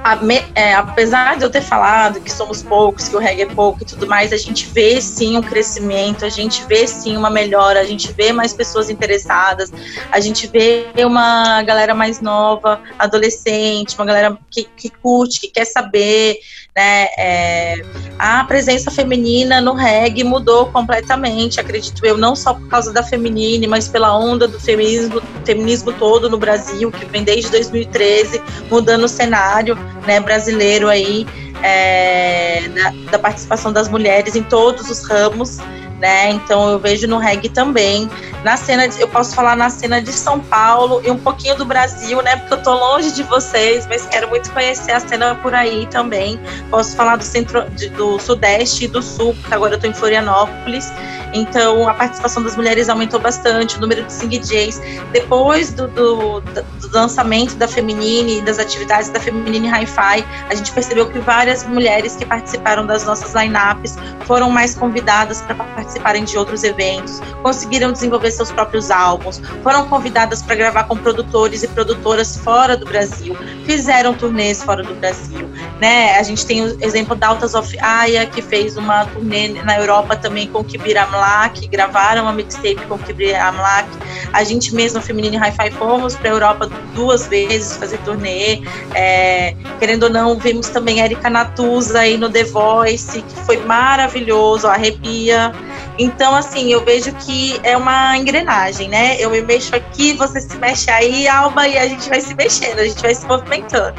a, 0.04 0.20
é, 0.54 0.76
apesar 0.76 1.38
de 1.38 1.46
eu 1.46 1.50
ter 1.50 1.62
falado 1.62 2.20
que 2.20 2.30
somos 2.30 2.62
poucos, 2.62 3.08
que 3.08 3.16
o 3.16 3.20
reggae 3.20 3.44
é 3.44 3.46
pouco 3.46 3.82
e 3.82 3.86
tudo 3.86 4.06
mais, 4.06 4.34
a 4.34 4.38
gente 4.38 4.68
vê 4.68 5.00
sim 5.00 5.38
um 5.38 5.42
crescimento, 5.42 6.26
a 6.26 6.30
gente 6.30 6.66
vê 6.66 6.86
sim 6.86 7.16
uma 7.16 7.30
melhora, 7.30 7.80
a 7.80 7.86
gente 7.86 8.12
vê 8.12 8.34
mais 8.34 8.52
pessoas 8.54 8.90
interessadas, 8.90 9.72
a 10.12 10.20
gente 10.20 10.48
vê 10.48 10.86
uma 10.98 11.64
galera 11.64 11.96
mais 11.96 12.20
nova, 12.20 12.82
adolescente, 13.00 13.96
uma 13.96 14.06
galera 14.06 14.38
que, 14.52 14.66
que 14.76 14.90
curte, 14.90 15.40
que 15.40 15.48
quer 15.48 15.66
saber, 15.66 16.40
né? 16.76 17.08
É, 17.18 17.82
a 18.20 18.44
presença 18.44 18.92
feminina 18.92 19.62
no 19.62 19.74
reggae 19.74 20.24
mudou 20.24 20.66
completamente, 20.68 21.60
acredito 21.60 22.06
eu, 22.06 22.18
não 22.18 22.36
só 22.36 22.54
por 22.54 22.68
causa 22.68 22.92
da 22.92 23.02
feminine, 23.02 23.66
mas 23.66 23.88
pela 23.88 24.18
onda 24.18 24.48
do 24.48 24.60
feminismo, 24.60 25.22
feminismo 25.46 25.94
todo 25.94 26.30
no 26.30 26.38
Brasil, 26.38 26.92
que 26.92 27.06
vem 27.06 27.24
desde 27.24 27.50
2013, 27.52 28.42
mudando 28.70 29.06
o 29.06 29.10
cenário 29.10 29.78
né, 30.06 30.20
brasileiro 30.20 30.90
aí, 30.90 31.26
é, 31.64 32.68
da, 32.70 33.12
da 33.12 33.20
participação 33.20 33.72
das 33.72 33.88
mulheres 33.88 34.36
em 34.36 34.44
todos 34.44 34.90
os 34.90 35.08
ramos 35.08 35.60
né? 36.00 36.32
Então 36.32 36.70
eu 36.70 36.80
vejo 36.80 37.08
no 37.08 37.18
reggae 37.18 37.50
também. 37.50 38.10
Na 38.44 38.58
cena, 38.58 38.88
de, 38.88 39.00
eu 39.00 39.08
posso 39.08 39.36
falar 39.36 39.56
na 39.56 39.70
cena 39.70 40.02
de 40.02 40.12
São 40.12 40.40
Paulo 40.40 41.02
e 41.04 41.10
um 41.10 41.18
pouquinho 41.18 41.56
do 41.56 41.66
Brasil, 41.66 42.22
né? 42.22 42.36
Porque 42.38 42.54
eu 42.54 42.64
tô 42.64 42.74
longe 42.74 43.12
de 43.12 43.24
vocês, 43.24 43.88
mas 43.88 44.06
quero 44.06 44.30
muito 44.30 44.52
conhecer 44.52 44.92
a 44.92 45.00
cena 45.00 45.36
por 45.36 45.54
aí 45.54 45.88
também. 45.88 46.40
Posso 46.70 46.96
falar 46.96 47.16
do 47.16 47.24
centro, 47.24 47.70
de, 47.72 47.90
do 47.90 48.20
sudeste 48.20 48.86
e 48.86 48.88
do 48.88 49.02
sul, 49.02 49.34
porque 49.42 49.54
agora 49.54 49.76
eu 49.76 49.80
tô 49.80 49.88
em 49.88 49.94
Florianópolis. 49.94 50.92
Então, 51.34 51.88
a 51.90 51.94
participação 51.94 52.42
das 52.44 52.56
mulheres 52.56 52.88
aumentou 52.88 53.20
bastante, 53.20 53.78
o 53.78 53.82
número 53.82 54.04
de 54.04 54.14
sing 54.14 54.30
DJs. 54.30 54.82
Depois 55.12 55.74
do, 55.74 55.88
do, 55.90 56.40
do 56.40 56.92
lançamento 56.94 57.56
da 57.56 57.68
Feminine 57.68 58.38
e 58.38 58.42
das 58.42 58.58
atividades 58.58 59.10
da 59.10 59.20
Feminine 59.20 59.68
Hi-Fi, 59.68 60.26
a 60.50 60.56
gente 60.56 60.72
percebeu 60.72 61.10
que 61.10 61.20
várias 61.20 61.66
mulheres 61.66 62.16
que 62.16 62.26
participaram 62.26 62.86
das 62.86 63.04
nossas 63.06 63.34
lineups 63.34 63.98
foram 64.26 64.50
mais 64.50 64.76
convidadas 64.76 65.42
para 65.42 65.56
participarem 65.86 66.24
de 66.24 66.38
outros 66.38 66.64
eventos, 66.64 67.22
conseguiram 67.42 67.92
desenvolver 67.92 68.32
seus 68.32 68.52
próprios 68.52 68.90
álbuns, 68.90 69.40
foram 69.62 69.88
convidadas 69.88 70.42
para 70.42 70.56
gravar 70.56 70.86
com 70.86 70.98
produtores 70.98 71.64
e 71.64 71.68
produtoras 71.68 72.38
fora 72.38 72.76
do 72.76 72.86
Brasil, 72.86 73.38
fizeram 73.66 74.14
turnês 74.14 74.64
fora 74.64 74.84
do 74.84 74.94
Brasil. 74.96 75.48
Né? 75.80 76.18
A 76.18 76.24
gente 76.24 76.46
tem 76.46 76.64
o 76.64 76.84
exemplo 76.84 77.16
da 77.16 77.28
Altas 77.28 77.54
of 77.54 77.78
Aya, 77.80 78.26
que 78.26 78.42
fez 78.42 78.78
uma 78.78 79.06
turnê 79.06 79.50
na 79.64 79.78
Europa 79.78 80.16
também 80.16 80.48
com 80.48 80.64
Kibir 80.64 81.02
Amla 81.02 81.16
Amlak, 81.16 81.68
gravaram 81.68 82.24
uma 82.24 82.34
mixtape 82.34 82.82
com 82.88 82.98
Kibri 82.98 83.34
Amlak. 83.34 83.88
A 84.34 84.44
gente 84.44 84.74
mesmo, 84.76 85.02
Feminine 85.02 85.38
Hi-Fi, 85.38 85.72
fomos 85.72 86.16
para 86.16 86.30
a 86.30 86.34
Europa 86.34 86.70
duas 86.94 87.28
vezes 87.28 87.78
fazer 87.78 87.98
turnê. 88.00 88.62
É, 88.94 89.56
querendo 89.80 90.04
ou 90.04 90.10
não, 90.10 90.38
vimos 90.38 90.70
também 90.70 91.00
Erika 91.00 91.30
Natuza 91.30 92.00
aí 92.00 92.18
no 92.18 92.30
The 92.30 92.44
Voice, 92.46 93.22
que 93.22 93.36
foi 93.46 93.58
maravilhoso, 93.58 94.68
arrepia. 94.68 95.54
Então, 95.98 96.36
assim, 96.36 96.72
eu 96.72 96.84
vejo 96.84 97.12
que 97.14 97.60
é 97.64 97.76
uma 97.78 98.18
engrenagem, 98.18 98.90
né? 98.90 99.16
Eu 99.20 99.30
me 99.30 99.42
mexo 99.42 99.76
aqui, 99.76 100.14
você 100.14 100.42
se 100.42 100.58
mexe 100.58 100.90
aí, 100.92 101.28
Alba, 101.28 101.68
e 101.68 101.78
a 101.78 101.88
gente 101.88 102.10
vai 102.10 102.20
se 102.20 102.36
mexendo, 102.36 102.80
a 102.80 102.86
gente 102.86 103.02
vai 103.02 103.16
se 103.16 103.26
movimentando. 103.26 103.96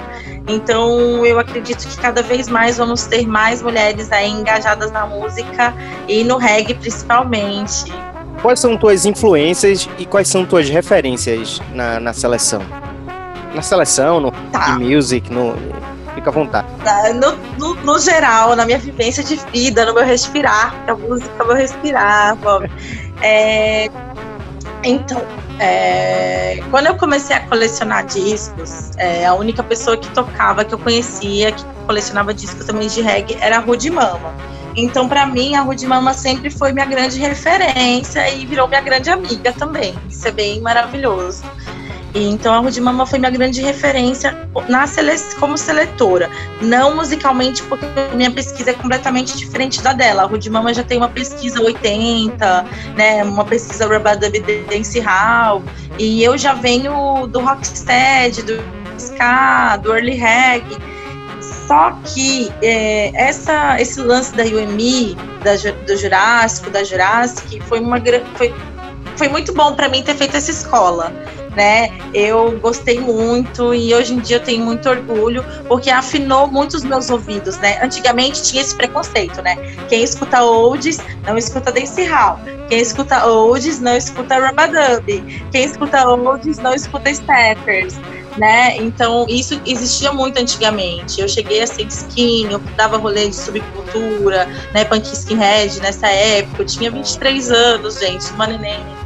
Então, 0.48 1.26
eu 1.26 1.38
acredito 1.38 1.86
que 1.88 1.96
cada 1.98 2.22
vez 2.22 2.48
mais 2.48 2.76
vamos 2.76 3.04
ter 3.04 3.26
mais 3.26 3.62
mulheres 3.62 4.12
aí 4.12 4.30
engajadas 4.30 4.92
na 4.92 5.06
música 5.06 5.74
e 6.06 6.22
no 6.22 6.36
reggae 6.36 6.74
principalmente. 6.74 7.92
Quais 8.42 8.60
são 8.60 8.76
tuas 8.76 9.04
influências 9.06 9.88
e 9.98 10.06
quais 10.06 10.28
são 10.28 10.44
tuas 10.46 10.68
referências 10.68 11.60
na, 11.72 11.98
na 11.98 12.12
seleção? 12.12 12.62
Na 13.54 13.62
seleção, 13.62 14.20
no 14.20 14.30
tá. 14.52 14.78
music, 14.78 15.32
no, 15.32 15.56
fica 16.26 16.30
à 16.30 16.32
vontade. 16.32 16.68
No, 17.14 17.36
no, 17.58 17.74
no, 17.82 17.98
geral, 17.98 18.56
na 18.56 18.64
minha 18.64 18.78
vivência 18.78 19.22
de 19.22 19.36
vida, 19.52 19.84
no 19.86 19.94
meu 19.94 20.04
respirar, 20.04 20.74
a 20.86 20.94
música 20.94 21.30
é 21.38 21.44
meu 21.44 21.56
respirar, 21.56 22.36
é, 23.22 23.88
então, 24.84 25.22
é, 25.58 26.62
quando 26.70 26.86
eu 26.86 26.96
comecei 26.96 27.34
a 27.34 27.40
colecionar 27.40 28.04
discos, 28.06 28.90
é, 28.98 29.26
a 29.26 29.34
única 29.34 29.62
pessoa 29.62 29.96
que 29.96 30.08
tocava, 30.10 30.64
que 30.64 30.74
eu 30.74 30.78
conhecia, 30.78 31.52
que 31.52 31.64
colecionava 31.86 32.34
discos 32.34 32.66
também 32.66 32.88
de 32.88 33.00
reggae, 33.00 33.36
era 33.40 33.56
a 33.56 33.60
Rudy 33.60 33.90
Mama. 33.90 34.34
Então, 34.76 35.08
para 35.08 35.24
mim, 35.24 35.54
a 35.54 35.62
Rudy 35.62 35.86
Mama 35.86 36.12
sempre 36.12 36.50
foi 36.50 36.70
minha 36.72 36.84
grande 36.84 37.18
referência 37.18 38.28
e 38.28 38.44
virou 38.44 38.68
minha 38.68 38.82
grande 38.82 39.08
amiga 39.08 39.50
também. 39.52 39.94
Isso 40.10 40.28
é 40.28 40.30
bem 40.30 40.60
maravilhoso. 40.60 41.42
Então 42.18 42.54
a 42.54 42.58
Rudy 42.58 42.80
Mama 42.80 43.04
foi 43.04 43.18
minha 43.18 43.30
grande 43.30 43.60
referência 43.60 44.34
na 44.68 44.86
sele 44.86 45.12
como 45.38 45.58
seletora. 45.58 46.30
Não 46.62 46.96
musicalmente, 46.96 47.62
porque 47.64 47.84
minha 48.14 48.30
pesquisa 48.30 48.70
é 48.70 48.72
completamente 48.72 49.36
diferente 49.36 49.82
da 49.82 49.92
dela. 49.92 50.22
A 50.22 50.26
Rudy 50.26 50.48
Mama 50.48 50.72
já 50.72 50.82
tem 50.82 50.96
uma 50.96 51.10
pesquisa 51.10 51.60
80, 51.60 52.64
né? 52.96 53.22
Uma 53.22 53.44
pesquisa 53.44 53.86
Rubadub 53.86 54.32
Dance 54.70 54.98
Hall. 55.00 55.62
E 55.98 56.24
eu 56.24 56.38
já 56.38 56.54
venho 56.54 57.26
do 57.26 57.40
rocksteady, 57.40 58.42
do 58.42 58.64
ska, 58.96 59.76
do 59.76 59.94
early 59.94 60.14
reggae. 60.14 60.78
Só 61.68 61.98
que 62.04 62.50
é, 62.62 63.10
essa, 63.14 63.78
esse 63.78 64.00
lance 64.00 64.34
da 64.34 64.44
UMI, 64.44 65.16
da, 65.42 65.52
do 65.86 65.96
Jurássico, 65.96 66.70
da 66.70 66.82
Jurassic, 66.82 67.60
foi, 67.62 67.80
uma, 67.80 68.00
foi, 68.36 68.54
foi 69.16 69.28
muito 69.28 69.52
bom 69.52 69.74
para 69.74 69.88
mim 69.88 70.02
ter 70.02 70.14
feito 70.14 70.36
essa 70.36 70.50
escola 70.50 71.12
né? 71.57 71.88
Eu 72.12 72.61
gostei 72.61 73.00
muito 73.00 73.74
e 73.74 73.94
hoje 73.94 74.14
em 74.14 74.20
dia 74.20 74.36
eu 74.36 74.40
tenho 74.40 74.64
muito 74.64 74.88
orgulho 74.88 75.44
porque 75.66 75.90
afinou 75.90 76.46
muito 76.46 76.76
os 76.76 76.84
meus 76.84 77.09
ouvidos, 77.09 77.57
né? 77.59 77.82
Antigamente 77.82 78.42
tinha 78.42 78.61
esse 78.61 78.74
preconceito, 78.76 79.40
né? 79.42 79.57
Quem 79.88 80.04
escuta 80.04 80.44
oldies 80.44 81.00
não 81.24 81.36
escuta 81.38 81.72
dancehall. 81.72 82.38
Quem 82.68 82.80
escuta 82.80 83.26
oldies 83.26 83.80
não 83.80 83.96
escuta 83.96 84.46
rubadub. 84.46 85.46
Quem 85.50 85.64
escuta 85.64 86.07
oldies 86.07 86.59
não 86.59 86.74
escuta 86.74 87.12
steppers. 87.12 87.98
Né? 88.36 88.76
Então, 88.76 89.24
isso 89.30 89.59
existia 89.64 90.12
muito 90.12 90.38
antigamente. 90.38 91.22
Eu 91.22 91.26
cheguei 91.26 91.62
a 91.62 91.66
ser 91.66 91.86
skin, 91.86 92.48
eu 92.50 92.59
dava 92.76 92.98
rolê 92.98 93.30
de 93.30 93.34
subcultura, 93.34 94.46
né? 94.74 94.84
Punk 94.84 95.11
skinhead 95.11 95.80
nessa 95.80 96.07
época. 96.09 96.61
Eu 96.61 96.66
tinha 96.66 96.90
23 96.90 97.50
anos, 97.50 97.98
gente, 97.98 98.30
uma 98.32 98.46
neném 98.46 99.05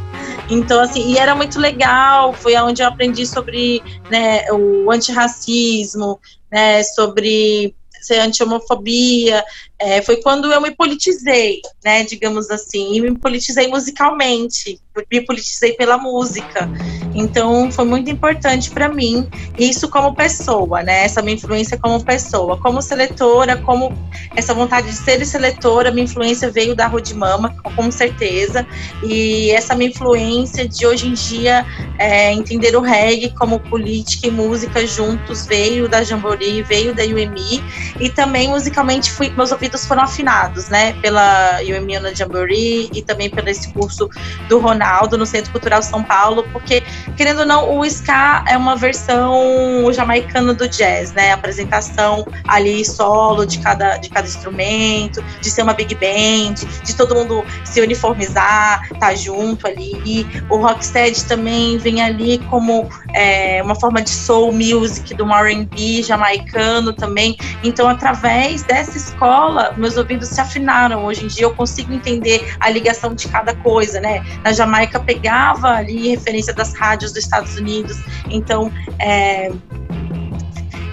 então, 0.50 0.80
assim, 0.80 1.12
e 1.12 1.16
era 1.16 1.34
muito 1.34 1.58
legal, 1.58 2.32
foi 2.32 2.56
onde 2.56 2.82
eu 2.82 2.88
aprendi 2.88 3.24
sobre 3.24 3.82
né, 4.10 4.50
o 4.50 4.90
antirracismo, 4.90 6.18
né, 6.50 6.82
sobre 6.82 7.74
ser 8.00 8.18
anti-homofobia, 8.18 9.44
é, 9.80 10.02
foi 10.02 10.16
quando 10.18 10.52
eu 10.52 10.60
me 10.60 10.70
politizei, 10.70 11.62
né, 11.82 12.04
digamos 12.04 12.50
assim, 12.50 12.96
e 12.96 13.00
me 13.00 13.16
politizei 13.16 13.66
musicalmente, 13.66 14.78
me 15.10 15.20
politizei 15.22 15.72
pela 15.72 15.96
música. 15.96 16.68
Então, 17.14 17.72
foi 17.72 17.86
muito 17.86 18.10
importante 18.10 18.70
para 18.70 18.88
mim 18.90 19.26
isso 19.58 19.88
como 19.88 20.14
pessoa, 20.14 20.82
né, 20.82 21.04
essa 21.04 21.22
minha 21.22 21.34
influência 21.34 21.78
como 21.78 22.04
pessoa, 22.04 22.58
como 22.58 22.82
seletora, 22.82 23.56
como 23.56 23.96
essa 24.36 24.52
vontade 24.52 24.88
de 24.88 24.96
ser 24.96 25.24
seletora, 25.24 25.90
minha 25.90 26.04
influência 26.04 26.50
veio 26.50 26.74
da 26.74 26.86
Rude 26.86 27.14
Mama, 27.14 27.56
com 27.74 27.90
certeza, 27.90 28.66
e 29.02 29.50
essa 29.52 29.74
minha 29.74 29.88
influência 29.88 30.68
de 30.68 30.86
hoje 30.86 31.08
em 31.08 31.14
dia 31.14 31.64
é, 31.98 32.32
entender 32.32 32.76
o 32.76 32.80
reggae 32.80 33.30
como 33.30 33.58
política 33.58 34.26
e 34.26 34.30
música 34.30 34.86
juntos 34.86 35.46
veio 35.46 35.88
da 35.88 36.02
Jambori, 36.02 36.62
veio 36.62 36.94
da 36.94 37.02
UMI, 37.02 37.64
e 37.98 38.10
também 38.10 38.48
musicalmente 38.48 39.10
fui, 39.10 39.30
meus 39.30 39.52
ouvidos 39.70 39.86
foram 39.86 40.02
afinados, 40.02 40.68
né, 40.68 40.92
pela 40.94 41.60
UMI 41.60 42.14
Jamboree 42.14 42.90
e 42.92 43.02
também 43.02 43.30
pelo 43.30 43.48
esse 43.48 43.72
curso 43.72 44.08
do 44.48 44.58
Ronaldo 44.58 45.16
no 45.16 45.24
Centro 45.24 45.52
Cultural 45.52 45.82
São 45.82 46.02
Paulo, 46.02 46.44
porque, 46.52 46.82
querendo 47.16 47.40
ou 47.40 47.46
não, 47.46 47.78
o 47.78 47.84
ska 47.84 48.44
é 48.48 48.56
uma 48.56 48.76
versão 48.76 49.90
jamaicana 49.92 50.52
do 50.52 50.68
jazz, 50.68 51.12
né, 51.12 51.30
a 51.30 51.34
apresentação 51.34 52.26
ali 52.46 52.84
solo 52.84 53.44
de 53.44 53.58
cada, 53.58 53.96
de 53.96 54.08
cada 54.08 54.26
instrumento, 54.26 55.22
de 55.40 55.50
ser 55.50 55.62
uma 55.62 55.72
big 55.72 55.94
band, 55.94 56.54
de 56.84 56.94
todo 56.96 57.14
mundo 57.14 57.44
se 57.64 57.80
uniformizar, 57.80 58.88
tá 58.98 59.14
junto 59.14 59.66
ali, 59.66 60.26
o 60.48 60.56
rocksteady 60.56 61.24
também 61.24 61.78
vem 61.78 62.02
ali 62.02 62.38
como 62.50 62.88
é, 63.14 63.62
uma 63.62 63.74
forma 63.74 64.02
de 64.02 64.10
soul 64.10 64.52
music, 64.52 65.14
do 65.14 65.24
R&B 65.30 66.02
jamaicano 66.02 66.92
também, 66.92 67.36
então 67.62 67.88
através 67.88 68.62
dessa 68.62 68.96
escola 68.96 69.59
meus 69.76 69.96
ouvidos 69.96 70.28
se 70.28 70.40
afinaram. 70.40 71.04
Hoje 71.04 71.24
em 71.24 71.28
dia 71.28 71.44
eu 71.44 71.54
consigo 71.54 71.92
entender 71.92 72.54
a 72.60 72.70
ligação 72.70 73.14
de 73.14 73.28
cada 73.28 73.54
coisa, 73.56 74.00
né? 74.00 74.24
Na 74.42 74.52
Jamaica 74.52 74.98
pegava 75.00 75.68
ali 75.68 76.08
referência 76.08 76.52
das 76.52 76.74
rádios 76.74 77.12
dos 77.12 77.24
Estados 77.24 77.56
Unidos, 77.56 77.98
então 78.30 78.72
é, 78.98 79.50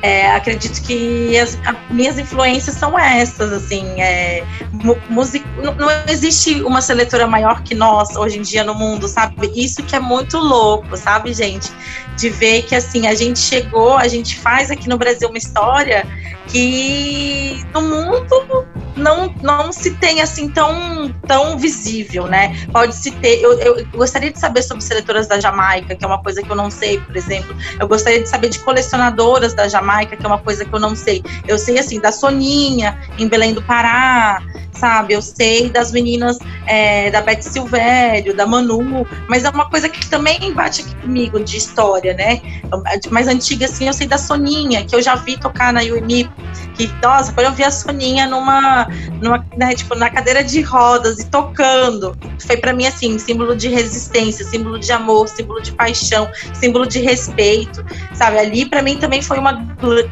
é, 0.02 0.32
acredito 0.32 0.82
que 0.84 1.38
as, 1.38 1.58
minhas 1.90 2.18
influências 2.20 2.76
são 2.76 2.98
essas, 2.98 3.52
assim, 3.52 3.84
é, 4.00 4.44
não, 4.84 5.76
não 5.76 5.90
existe 6.08 6.62
uma 6.62 6.82
seletora 6.82 7.28
maior 7.28 7.62
que 7.64 7.74
nós 7.74 8.16
hoje 8.16 8.40
em 8.40 8.42
dia 8.42 8.64
no 8.64 8.74
mundo, 8.74 9.08
sabe? 9.08 9.52
Isso 9.56 9.84
que 9.84 9.96
é 9.96 10.00
muito 10.00 10.38
louco, 10.38 10.96
sabe, 10.98 11.34
gente? 11.34 11.72
De 12.18 12.30
ver 12.30 12.64
que 12.64 12.76
assim, 12.76 13.08
a 13.08 13.16
gente 13.16 13.40
chegou, 13.40 13.98
a 13.98 14.08
gente 14.08 14.38
faz 14.38 14.72
aqui 14.72 14.90
no 14.90 14.98
Brasil 14.98 15.30
uma 15.30 15.38
história 15.38 16.06
que 16.48 17.66
no 17.74 17.82
mundo 17.82 18.66
não, 18.96 19.34
não 19.42 19.72
se 19.72 19.92
tem 19.92 20.22
assim 20.22 20.50
tão, 20.50 21.14
tão 21.28 21.58
visível, 21.58 22.26
né? 22.26 22.56
Pode 22.72 22.96
se 22.96 23.12
ter. 23.12 23.42
Eu, 23.42 23.60
eu 23.60 23.86
gostaria 23.92 24.32
de 24.32 24.40
saber 24.40 24.64
sobre 24.64 24.84
seletoras 24.84 25.28
da 25.28 25.40
Jamaica, 25.40 25.96
que 25.96 26.04
é 26.04 26.08
uma 26.08 26.22
coisa 26.22 26.42
que 26.42 26.50
eu 26.50 26.56
não 26.56 26.72
sei, 26.72 27.00
por 27.00 27.16
exemplo. 27.16 27.56
Eu 27.80 27.88
gostaria 27.88 28.22
de 28.22 28.30
saber 28.30 28.50
de 28.50 28.60
colecionadoras 28.60 29.54
da 29.54 29.68
Jamaica, 29.68 30.16
que 30.16 30.26
é 30.26 30.28
uma 30.28 30.40
coisa 30.40 30.66
que 30.66 30.74
eu 30.74 30.80
não 30.80 30.96
sei. 30.96 31.24
Eu 31.48 31.60
sei 31.60 31.78
assim 31.78 32.00
da 32.00 32.12
Soninha 32.12 32.98
em 33.18 33.28
Belém 33.28 33.54
do 33.54 33.62
Pará, 33.62 34.42
sabe? 34.78 35.14
Eu 35.14 35.22
sei 35.22 35.70
das 35.70 35.92
meninas 35.92 36.38
é, 36.66 37.10
da 37.12 37.22
Beth 37.22 37.42
Silvério, 37.42 38.36
da 38.36 38.46
Manu, 38.46 39.06
mas 39.28 39.44
é 39.44 39.50
uma 39.50 39.70
coisa 39.70 39.90
que 39.90 40.08
também 40.08 40.54
bate 40.54 40.82
aqui 40.82 40.96
comigo 40.96 41.40
de 41.40 41.58
história, 41.58 42.14
né? 42.14 42.42
Mais 43.10 43.28
antiga, 43.28 43.66
assim, 43.66 43.88
eu 43.88 43.94
sei 43.94 44.08
da 44.08 44.18
Soninha, 44.18 44.86
que 44.86 44.96
eu 44.96 45.02
já 45.02 45.16
vi 45.16 45.38
tocar 45.38 45.74
na 45.74 45.82
UMI, 45.82 46.30
que, 46.76 46.92
nossa, 47.02 47.34
quando 47.34 47.48
eu 47.48 47.54
vi 47.54 47.64
a 47.64 47.72
Soninha 47.72 48.28
numa, 48.28 48.88
numa 49.22 49.46
né, 49.58 49.74
tipo, 49.74 49.96
na 49.96 50.10
cadeira 50.10 50.44
de 50.44 50.62
rodas 50.62 51.20
e 51.20 51.26
tocando, 51.26 52.16
foi 52.46 52.58
para 52.58 52.74
mim, 52.74 52.86
assim, 52.86 53.18
símbolo 53.18 53.56
de 53.56 53.68
resistência, 53.68 54.46
símbolo 54.46 54.80
de 54.80 54.92
amor, 54.92 55.28
símbolo 55.28 55.62
de 55.62 55.72
paixão, 55.72 56.30
símbolo 56.54 56.86
de 56.86 57.00
respeito, 57.00 57.84
sabe? 58.14 58.38
Ali, 58.38 58.66
para 58.66 58.82
mim, 58.82 58.98
também 58.98 59.22
foi 59.22 59.38
uma 59.40 59.54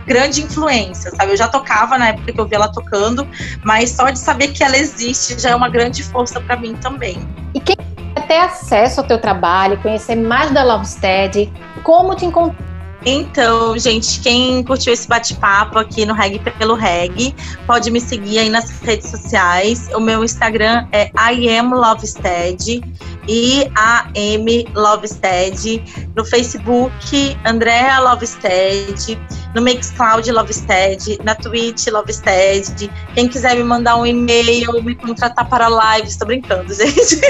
grande 0.06 0.42
influência, 0.42 1.12
sabe? 1.12 1.32
Eu 1.34 1.38
já 1.38 1.48
tocava 1.48 1.98
na 1.98 2.10
época 2.10 2.34
que 2.34 2.40
eu 2.40 2.48
vi 2.48 2.56
ela 2.56 2.68
tocando, 2.68 3.28
mas 3.64 3.92
só 3.92 4.10
de 4.10 4.20
saber 4.20 4.50
que 4.56 4.64
ela 4.64 4.78
existe 4.78 5.40
já 5.40 5.52
é 5.52 5.56
uma 5.56 5.70
grande 5.70 6.02
força 6.04 6.40
para 6.40 6.56
mim 6.56 6.76
também. 6.76 7.18
E 7.54 7.60
quem 7.60 7.76
quer 7.76 8.28
ter 8.28 8.38
acesso 8.38 9.02
ao 9.02 9.08
teu 9.08 9.20
trabalho, 9.20 9.78
conhecer 9.82 10.16
mais 10.16 10.50
da 10.52 10.64
Lovestead, 10.64 11.52
como 11.84 12.16
te 12.16 12.26
encontrar? 12.26 12.75
Então, 13.06 13.78
gente, 13.78 14.20
quem 14.20 14.64
curtiu 14.64 14.92
esse 14.92 15.08
bate-papo 15.08 15.78
aqui 15.78 16.06
no 16.06 16.14
Reg 16.14 16.40
pelo 16.58 16.74
Reg, 16.74 17.36
pode 17.68 17.92
me 17.92 18.02
seguir 18.02 18.40
aí 18.40 18.50
nas 18.50 18.70
redes 18.82 19.10
sociais. 19.10 19.90
O 19.94 20.00
meu 20.00 20.24
Instagram 20.24 20.88
é 20.92 21.12
IamLovestead 21.32 22.82
e 23.28 23.70
a 23.76 24.08
M 24.16 24.68
Lovestead, 24.74 25.84
no 26.16 26.26
Facebook 26.26 27.38
Andrea 27.46 28.00
Lovestead, 28.00 29.20
no 29.54 29.62
Mixcloud 29.62 30.32
Lovestead, 30.32 31.20
na 31.24 31.36
Twitch 31.36 31.88
Lovestead. 31.88 32.90
Quem 33.14 33.28
quiser 33.28 33.56
me 33.56 33.64
mandar 33.64 33.98
um 33.98 34.06
e-mail, 34.06 34.82
me 34.84 34.96
contratar 34.96 35.48
para 35.48 35.68
live, 35.68 36.08
estou 36.08 36.28
brincando, 36.28 36.74
gente. 36.74 37.22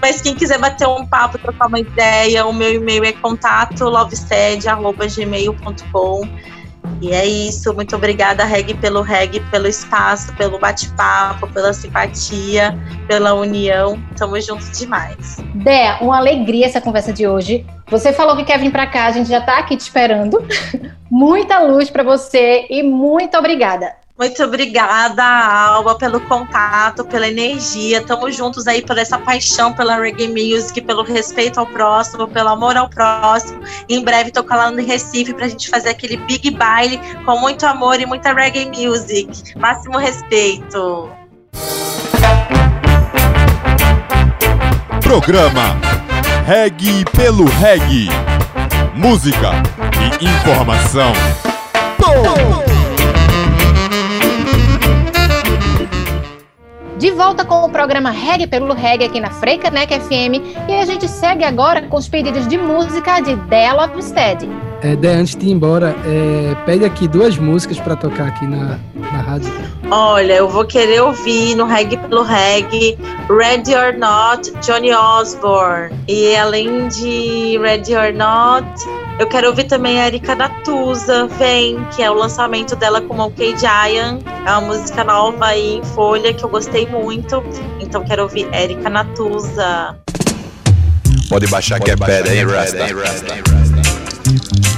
Mas 0.00 0.20
quem 0.20 0.34
quiser 0.34 0.58
bater 0.58 0.86
um 0.86 1.06
papo, 1.06 1.38
trocar 1.38 1.66
uma 1.66 1.80
ideia, 1.80 2.46
o 2.46 2.52
meu 2.52 2.74
e-mail 2.74 3.04
é 3.04 3.12
contato 3.12 3.84
lovestead@gmail.com. 4.76 6.28
E 7.00 7.12
é 7.12 7.26
isso, 7.26 7.74
muito 7.74 7.94
obrigada, 7.94 8.44
Reg, 8.44 8.74
pelo 8.74 9.02
Reg, 9.02 9.40
pelo 9.50 9.66
espaço, 9.66 10.34
pelo 10.34 10.58
bate-papo, 10.58 11.46
pela 11.48 11.72
simpatia, 11.72 12.78
pela 13.06 13.34
união. 13.34 14.00
Tamo 14.16 14.40
juntos 14.40 14.70
demais. 14.78 15.36
Dé, 15.54 15.98
uma 16.00 16.16
alegria 16.16 16.66
essa 16.66 16.80
conversa 16.80 17.12
de 17.12 17.26
hoje. 17.26 17.66
Você 17.88 18.12
falou 18.12 18.36
que 18.36 18.44
quer 18.44 18.58
vir 18.58 18.70
para 18.70 18.86
cá, 18.86 19.06
a 19.06 19.10
gente 19.10 19.28
já 19.28 19.40
tá 19.40 19.58
aqui 19.58 19.76
te 19.76 19.80
esperando. 19.80 20.38
Muita 21.10 21.58
luz 21.60 21.90
para 21.90 22.02
você 22.02 22.66
e 22.70 22.82
muito 22.82 23.36
obrigada. 23.36 24.05
Muito 24.18 24.42
obrigada, 24.42 25.22
Alba, 25.22 25.94
pelo 25.94 26.20
contato, 26.20 27.04
pela 27.04 27.28
energia. 27.28 28.00
Tamo 28.00 28.30
juntos 28.30 28.66
aí 28.66 28.80
por 28.80 28.96
essa 28.96 29.18
paixão 29.18 29.74
pela 29.74 29.96
reggae 29.96 30.28
music, 30.28 30.80
pelo 30.80 31.02
respeito 31.02 31.60
ao 31.60 31.66
próximo, 31.66 32.26
pelo 32.26 32.48
amor 32.48 32.78
ao 32.78 32.88
próximo. 32.88 33.60
Em 33.86 34.02
breve 34.02 34.30
tô 34.30 34.42
colando 34.42 34.80
em 34.80 34.86
Recife 34.86 35.34
pra 35.34 35.48
gente 35.48 35.68
fazer 35.68 35.90
aquele 35.90 36.16
big 36.16 36.50
baile 36.50 36.98
com 37.26 37.38
muito 37.38 37.66
amor 37.66 38.00
e 38.00 38.06
muita 38.06 38.32
reggae 38.32 38.64
music. 38.64 39.54
Máximo 39.58 39.98
respeito. 39.98 41.10
Programa 45.02 45.78
Reggae 46.46 47.04
pelo 47.14 47.44
Reggae. 47.44 48.08
Música 48.94 49.50
e 50.00 50.24
informação. 50.24 51.12
De 57.06 57.12
volta 57.12 57.44
com 57.44 57.64
o 57.64 57.70
programa 57.70 58.10
Reggae 58.10 58.48
pelo 58.48 58.74
Reggae 58.74 59.06
aqui 59.06 59.20
na 59.20 59.30
Freicanec 59.30 59.96
FM 59.96 60.42
e 60.68 60.74
a 60.74 60.84
gente 60.84 61.06
segue 61.06 61.44
agora 61.44 61.82
com 61.82 61.96
os 61.96 62.08
pedidos 62.08 62.48
de 62.48 62.58
música 62.58 63.20
de 63.20 63.36
Della 63.36 63.86
Lovestead. 63.86 64.65
É, 64.86 64.94
Dé, 64.94 65.14
antes 65.14 65.34
de 65.34 65.46
ir 65.46 65.50
embora, 65.50 65.96
é, 66.04 66.54
pede 66.64 66.84
aqui 66.84 67.08
duas 67.08 67.36
músicas 67.36 67.76
para 67.80 67.96
tocar 67.96 68.28
aqui 68.28 68.46
na, 68.46 68.78
na 68.94 69.20
rádio. 69.20 69.52
Olha, 69.90 70.34
eu 70.34 70.48
vou 70.48 70.64
querer 70.64 71.02
ouvir 71.02 71.56
no 71.56 71.66
Reggae 71.66 71.96
pelo 71.96 72.22
Reggae 72.22 72.96
Ready 73.28 73.74
or 73.74 73.98
Not, 73.98 74.52
Johnny 74.64 74.92
Osborne. 74.92 75.92
E 76.06 76.36
além 76.36 76.86
de 76.86 77.58
Ready 77.58 77.96
or 77.96 78.14
Not, 78.14 78.64
eu 79.18 79.26
quero 79.26 79.48
ouvir 79.48 79.64
também 79.64 80.00
a 80.00 80.06
Erika 80.06 80.36
Natuza, 80.36 81.26
Vem, 81.36 81.84
que 81.96 82.00
é 82.00 82.08
o 82.08 82.14
lançamento 82.14 82.76
dela 82.76 83.00
com 83.00 83.16
o 83.16 83.26
OK 83.26 83.56
Giant. 83.58 84.22
É 84.46 84.50
uma 84.52 84.60
música 84.60 85.02
nova 85.02 85.46
aí 85.46 85.78
em 85.78 85.84
folha 85.84 86.32
que 86.32 86.44
eu 86.44 86.48
gostei 86.48 86.86
muito. 86.86 87.42
Então 87.80 88.04
quero 88.04 88.22
ouvir 88.22 88.48
Erika 88.54 88.88
Natuza. 88.88 89.96
Pode 91.28 91.48
baixar 91.48 91.80
que 91.80 91.90
é 91.90 91.96
pedra, 91.96 92.32
hein, 92.32 92.46
Rasta? 92.46 92.86
Ready 92.86 94.75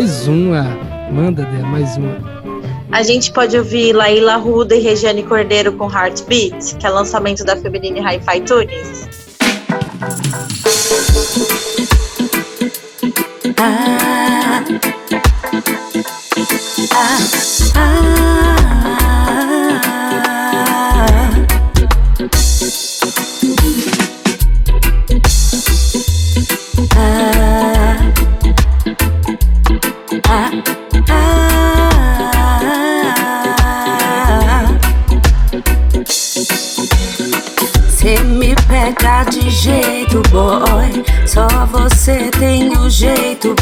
mais 0.00 0.26
uma. 0.26 0.62
Manda, 1.12 1.44
Dé, 1.44 1.58
mais 1.58 1.98
uma. 1.98 2.16
A 2.90 3.02
gente 3.02 3.30
pode 3.32 3.56
ouvir 3.56 3.92
Laila 3.92 4.36
Ruda 4.36 4.74
e 4.74 4.80
Regiane 4.80 5.22
Cordeiro 5.22 5.74
com 5.74 5.92
Heartbeat, 5.92 6.74
que 6.76 6.86
é 6.86 6.88
lançamento 6.88 7.44
da 7.44 7.54
Feminine 7.54 8.00
Hi-Fi 8.00 8.40
Tunes. 8.40 9.09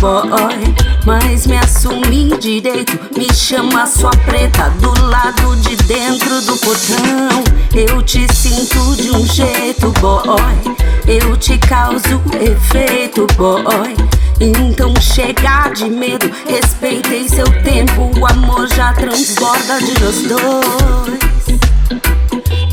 boy, 0.09 0.75
mas 1.05 1.47
me 1.47 1.59
assumi 1.59 2.31
direito. 2.39 2.99
Me 3.17 3.33
chama 3.35 3.87
sua 3.87 4.11
preta 4.11 4.71
do 4.81 4.91
lado 5.07 5.55
de 5.57 5.77
dentro 5.77 6.41
do 6.43 6.57
portão. 6.57 7.45
Eu 7.75 8.03
te 8.03 8.27
sinto 8.33 8.97
de 8.97 9.11
um 9.11 9.27
jeito, 9.27 9.93
boy. 10.01 10.77
Eu 11.07 11.37
te 11.37 11.59
causo 11.59 12.23
efeito, 12.41 13.27
boy. 13.37 13.95
Então 14.41 14.95
chega 15.01 15.69
de 15.75 15.91
medo, 15.91 16.31
respeitei 16.49 17.29
seu 17.29 17.47
tempo. 17.63 18.11
O 18.19 18.27
amor 18.27 18.67
já 18.69 18.95
transborda 18.95 19.79
de 19.79 20.01
nós 20.01 20.23
dois. 20.23 21.29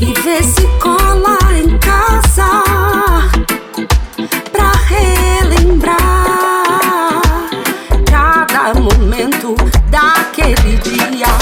E 0.00 0.12
vê 0.22 0.42
se 0.42 0.66
cola 0.80 1.38
em 1.52 1.76
casa 1.78 2.62
pra 4.52 4.72
relembrar. 4.88 6.25
do 9.46 9.54
daquele 9.90 10.74
dia. 10.82 11.32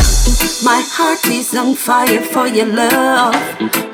My 0.63 0.81
heart 0.97 1.25
is 1.27 1.55
on 1.55 1.75
fire 1.75 2.21
for 2.21 2.47
your 2.47 2.67
love. 2.67 3.35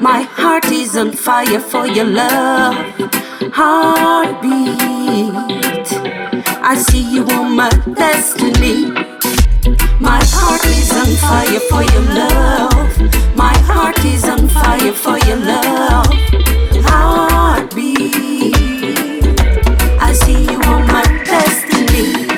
My 0.00 0.22
heart 0.22 0.66
is 0.72 0.96
on 0.96 1.12
fire 1.12 1.60
for 1.60 1.86
your 1.86 2.06
love. 2.06 2.74
Heartbeat. 3.52 4.78
I 6.62 6.74
see 6.76 7.04
you 7.14 7.24
on 7.38 7.56
my 7.56 7.70
destiny. 7.94 8.90
My 10.00 10.20
heart 10.34 10.64
is 10.66 10.90
on 11.02 11.10
fire 11.26 11.60
for 11.70 11.82
your 11.92 12.06
love. 12.20 12.90
My 13.36 13.56
heart 13.70 14.04
is 14.04 14.24
on 14.24 14.48
fire 14.48 14.92
for 14.92 15.18
your 15.28 15.36
love. 15.36 16.06
Heartbeat. 16.88 18.54
I 20.00 20.12
see 20.12 20.42
you 20.50 20.58
on 20.62 20.86
my 20.86 21.04
destiny. 21.24 22.29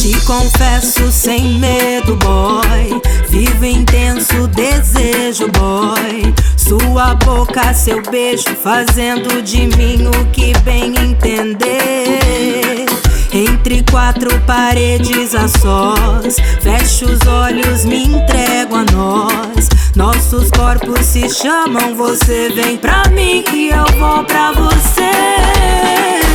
Te 0.00 0.18
confesso 0.24 1.12
sem 1.12 1.58
medo, 1.58 2.16
boy. 2.16 3.02
Vivo 3.28 3.66
intenso 3.66 4.46
desejo, 4.46 5.46
boy. 5.48 6.34
Sua 6.56 7.14
boca, 7.16 7.74
seu 7.74 8.00
beijo, 8.10 8.48
fazendo 8.62 9.42
de 9.42 9.66
mim 9.76 10.06
o 10.06 10.24
que 10.32 10.58
bem 10.60 10.94
entender. 10.96 12.86
Entre 13.30 13.84
quatro 13.90 14.30
paredes 14.46 15.34
a 15.34 15.46
sós, 15.46 16.36
fecho 16.62 17.04
os 17.04 17.28
olhos, 17.28 17.84
me 17.84 18.04
entrego 18.04 18.76
a 18.76 18.84
nós. 18.92 19.68
Nossos 19.94 20.50
corpos 20.50 21.04
se 21.04 21.28
chamam, 21.28 21.94
você 21.94 22.48
vem 22.48 22.78
pra 22.78 23.06
mim 23.10 23.44
e 23.52 23.68
eu 23.68 23.84
vou 23.98 24.24
pra 24.24 24.50
você. 24.52 26.29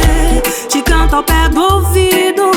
Te 0.68 0.82
canto 0.82 1.18
ao 1.18 1.24
pé 1.24 1.50
do 1.50 1.62
ouvido, 1.62 2.52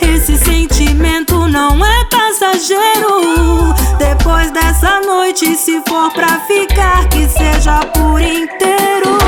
esse 0.00 0.36
sentimento 0.36 1.48
não 1.48 1.84
é 1.84 2.04
passageiro. 2.06 3.74
Depois 3.98 4.50
dessa 4.50 5.00
noite, 5.00 5.56
se 5.56 5.82
for 5.86 6.12
pra 6.12 6.40
ficar, 6.40 7.08
que 7.08 7.28
seja 7.28 7.80
por 7.94 8.20
inteiro. 8.20 9.18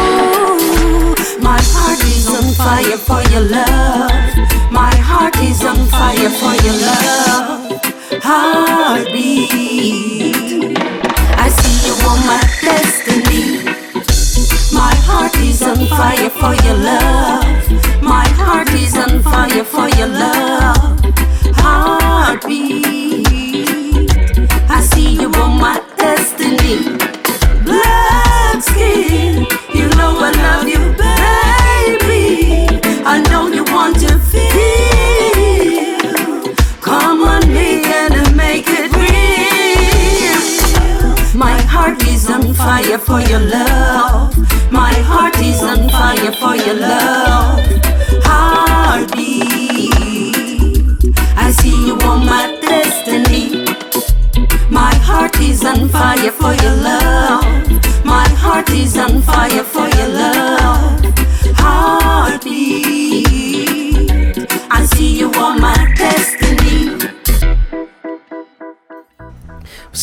My 1.40 1.58
heart 1.60 2.02
is 2.04 2.26
on 2.28 2.52
fire 2.54 2.98
for 2.98 3.22
your 3.32 3.42
love. 3.50 4.12
My 4.70 4.94
heart 4.96 5.36
is 5.42 5.62
on 5.64 5.86
fire 5.86 6.30
for 6.30 6.54
your 6.64 6.74
love. 6.80 7.80
Heartbeat. 8.22 9.54
I 11.36 11.48
see 11.48 11.88
you 11.88 11.94
on 12.08 12.26
my 12.26 12.40
destiny. 12.62 13.73
My 14.74 14.92
heart 15.06 15.36
is 15.38 15.62
on 15.62 15.86
fire 15.86 16.28
for 16.30 16.52
your 16.66 16.74
love. 16.74 18.02
My 18.02 18.26
heart 18.34 18.70
is 18.72 18.93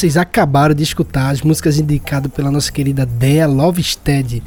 Vocês 0.02 0.18
acabaram 0.18 0.74
de 0.74 0.82
escutar 0.82 1.30
as 1.30 1.44
músicas 1.44 1.78
indicadas 1.78 2.32
pela 2.32 2.50
nossa 2.50 2.72
querida 2.72 3.06
Dea 3.06 3.46
Lovestead. 3.46 4.42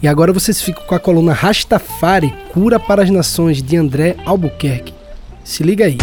E 0.00 0.06
agora 0.06 0.32
vocês 0.32 0.62
ficam 0.62 0.84
com 0.84 0.94
a 0.94 1.00
coluna 1.00 1.32
Rastafari, 1.32 2.32
Cura 2.52 2.78
para 2.78 3.02
as 3.02 3.10
Nações, 3.10 3.60
de 3.60 3.76
André 3.76 4.14
Albuquerque. 4.24 4.94
Se 5.42 5.64
liga 5.64 5.86
aí. 5.86 5.98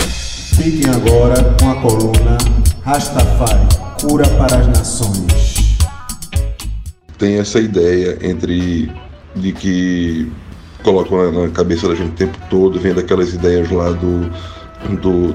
Fiquem 0.00 0.90
agora 0.90 1.54
com 1.60 1.70
a 1.70 1.76
coluna 1.76 2.38
Rastafari, 2.82 3.68
Cura 4.00 4.28
para 4.30 4.58
as 4.58 4.66
Nações. 4.66 5.78
tem 7.16 7.38
essa 7.38 7.60
ideia 7.60 8.18
entre 8.20 8.90
de 9.36 9.52
que 9.52 10.32
colocam 10.82 11.30
na, 11.30 11.48
cabeça 11.50 11.86
da 11.86 11.94
gente 11.94 12.10
o 12.10 12.14
tempo 12.14 12.36
todo, 12.50 12.80
vem 12.80 12.92
daquelas 12.92 13.32
ideias 13.32 13.70
lá 13.70 13.92
do, 13.92 14.28
do 15.00 15.34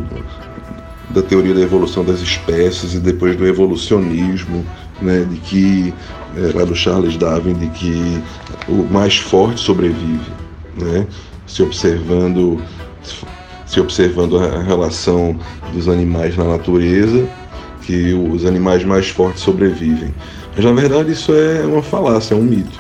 da 1.09 1.21
teoria 1.21 1.53
da 1.53 1.61
evolução 1.61 2.03
das 2.05 2.19
espécies 2.19 2.93
e 2.93 2.99
depois 2.99 3.35
do 3.35 3.45
evolucionismo, 3.47 4.65
né, 5.01 5.25
de 5.29 5.37
que 5.37 5.93
é, 6.37 6.57
lá 6.57 6.63
do 6.63 6.75
Charles 6.75 7.17
Darwin, 7.17 7.53
de 7.53 7.67
que 7.67 8.21
o 8.67 8.83
mais 8.91 9.17
forte 9.17 9.59
sobrevive, 9.59 10.31
né, 10.77 11.07
se 11.47 11.63
observando 11.63 12.61
se 13.65 13.79
observando 13.79 14.39
a 14.39 14.63
relação 14.63 15.39
dos 15.73 15.87
animais 15.87 16.35
na 16.35 16.43
natureza, 16.43 17.27
que 17.83 18.13
os 18.13 18.43
animais 18.43 18.83
mais 18.83 19.09
fortes 19.09 19.43
sobrevivem. 19.43 20.13
Mas 20.55 20.65
na 20.65 20.73
verdade 20.73 21.11
isso 21.11 21.31
é 21.33 21.63
uma 21.65 21.83
falácia, 21.83 22.33
é 22.33 22.37
um 22.37 22.41
mito. 22.41 22.79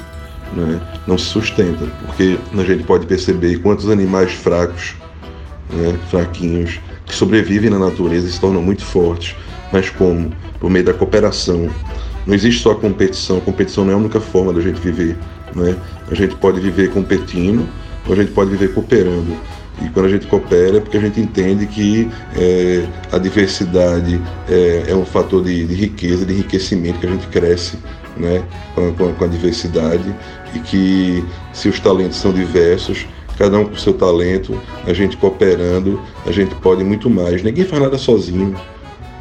Né? 0.53 0.81
Não 1.05 1.15
se 1.15 1.25
sustenta, 1.25 1.85
porque 2.07 2.39
a 2.57 2.63
gente 2.63 2.83
pode 2.83 3.05
perceber 3.05 3.59
quantos 3.59 3.87
animais 3.87 4.31
fracos, 4.31 4.95
né, 5.71 5.95
fraquinhos, 6.09 6.79
que 7.09 7.15
sobrevivem 7.15 7.69
na 7.69 7.79
natureza 7.79 8.27
e 8.27 8.31
se 8.31 8.39
tornam 8.39 8.61
muito 8.61 8.85
fortes. 8.85 9.35
Mas 9.73 9.89
como? 9.89 10.31
Por 10.59 10.69
meio 10.69 10.85
da 10.85 10.93
cooperação. 10.93 11.69
Não 12.25 12.35
existe 12.35 12.61
só 12.61 12.71
a 12.71 12.75
competição, 12.75 13.39
a 13.39 13.41
competição 13.41 13.83
não 13.83 13.91
é 13.91 13.95
a 13.95 13.97
única 13.97 14.21
forma 14.21 14.53
da 14.53 14.61
gente 14.61 14.79
viver. 14.79 15.17
Né? 15.55 15.75
A 16.09 16.15
gente 16.15 16.35
pode 16.35 16.59
viver 16.59 16.91
competindo, 16.91 17.67
ou 18.05 18.13
a 18.13 18.15
gente 18.15 18.31
pode 18.31 18.51
viver 18.51 18.73
cooperando. 18.73 19.35
E 19.81 19.89
quando 19.89 20.05
a 20.05 20.09
gente 20.09 20.27
coopera 20.27 20.77
é 20.77 20.79
porque 20.79 20.97
a 20.97 20.99
gente 21.01 21.19
entende 21.19 21.65
que 21.65 22.09
é, 22.35 22.85
a 23.11 23.17
diversidade 23.17 24.21
é, 24.47 24.85
é 24.89 24.95
um 24.95 25.05
fator 25.05 25.43
de, 25.43 25.65
de, 25.65 25.73
riqueza, 25.73 26.25
de 26.25 26.33
enriquecimento, 26.33 26.99
que 26.99 27.07
a 27.07 27.09
gente 27.09 27.27
cresce 27.27 27.77
né, 28.17 28.43
com, 28.75 28.93
com, 28.93 29.13
com, 29.13 29.25
a 29.25 29.27
diversidade 29.27 30.13
e 30.53 30.59
que 30.59 31.23
se 31.53 31.69
os 31.69 31.79
talentos 31.79 32.17
são 32.17 32.33
diversos, 32.33 33.07
cada 33.39 33.57
um 33.57 33.65
com 33.65 33.75
seu 33.75 33.93
talento, 33.93 34.59
a 34.85 34.93
gente 34.93 35.15
cooperando, 35.15 35.99
a 36.27 36.31
gente 36.31 36.53
pode 36.55 36.83
muito 36.83 37.09
mais. 37.09 37.41
Ninguém 37.41 37.63
faz 37.63 37.81
nada 37.81 37.97
sozinho. 37.97 38.53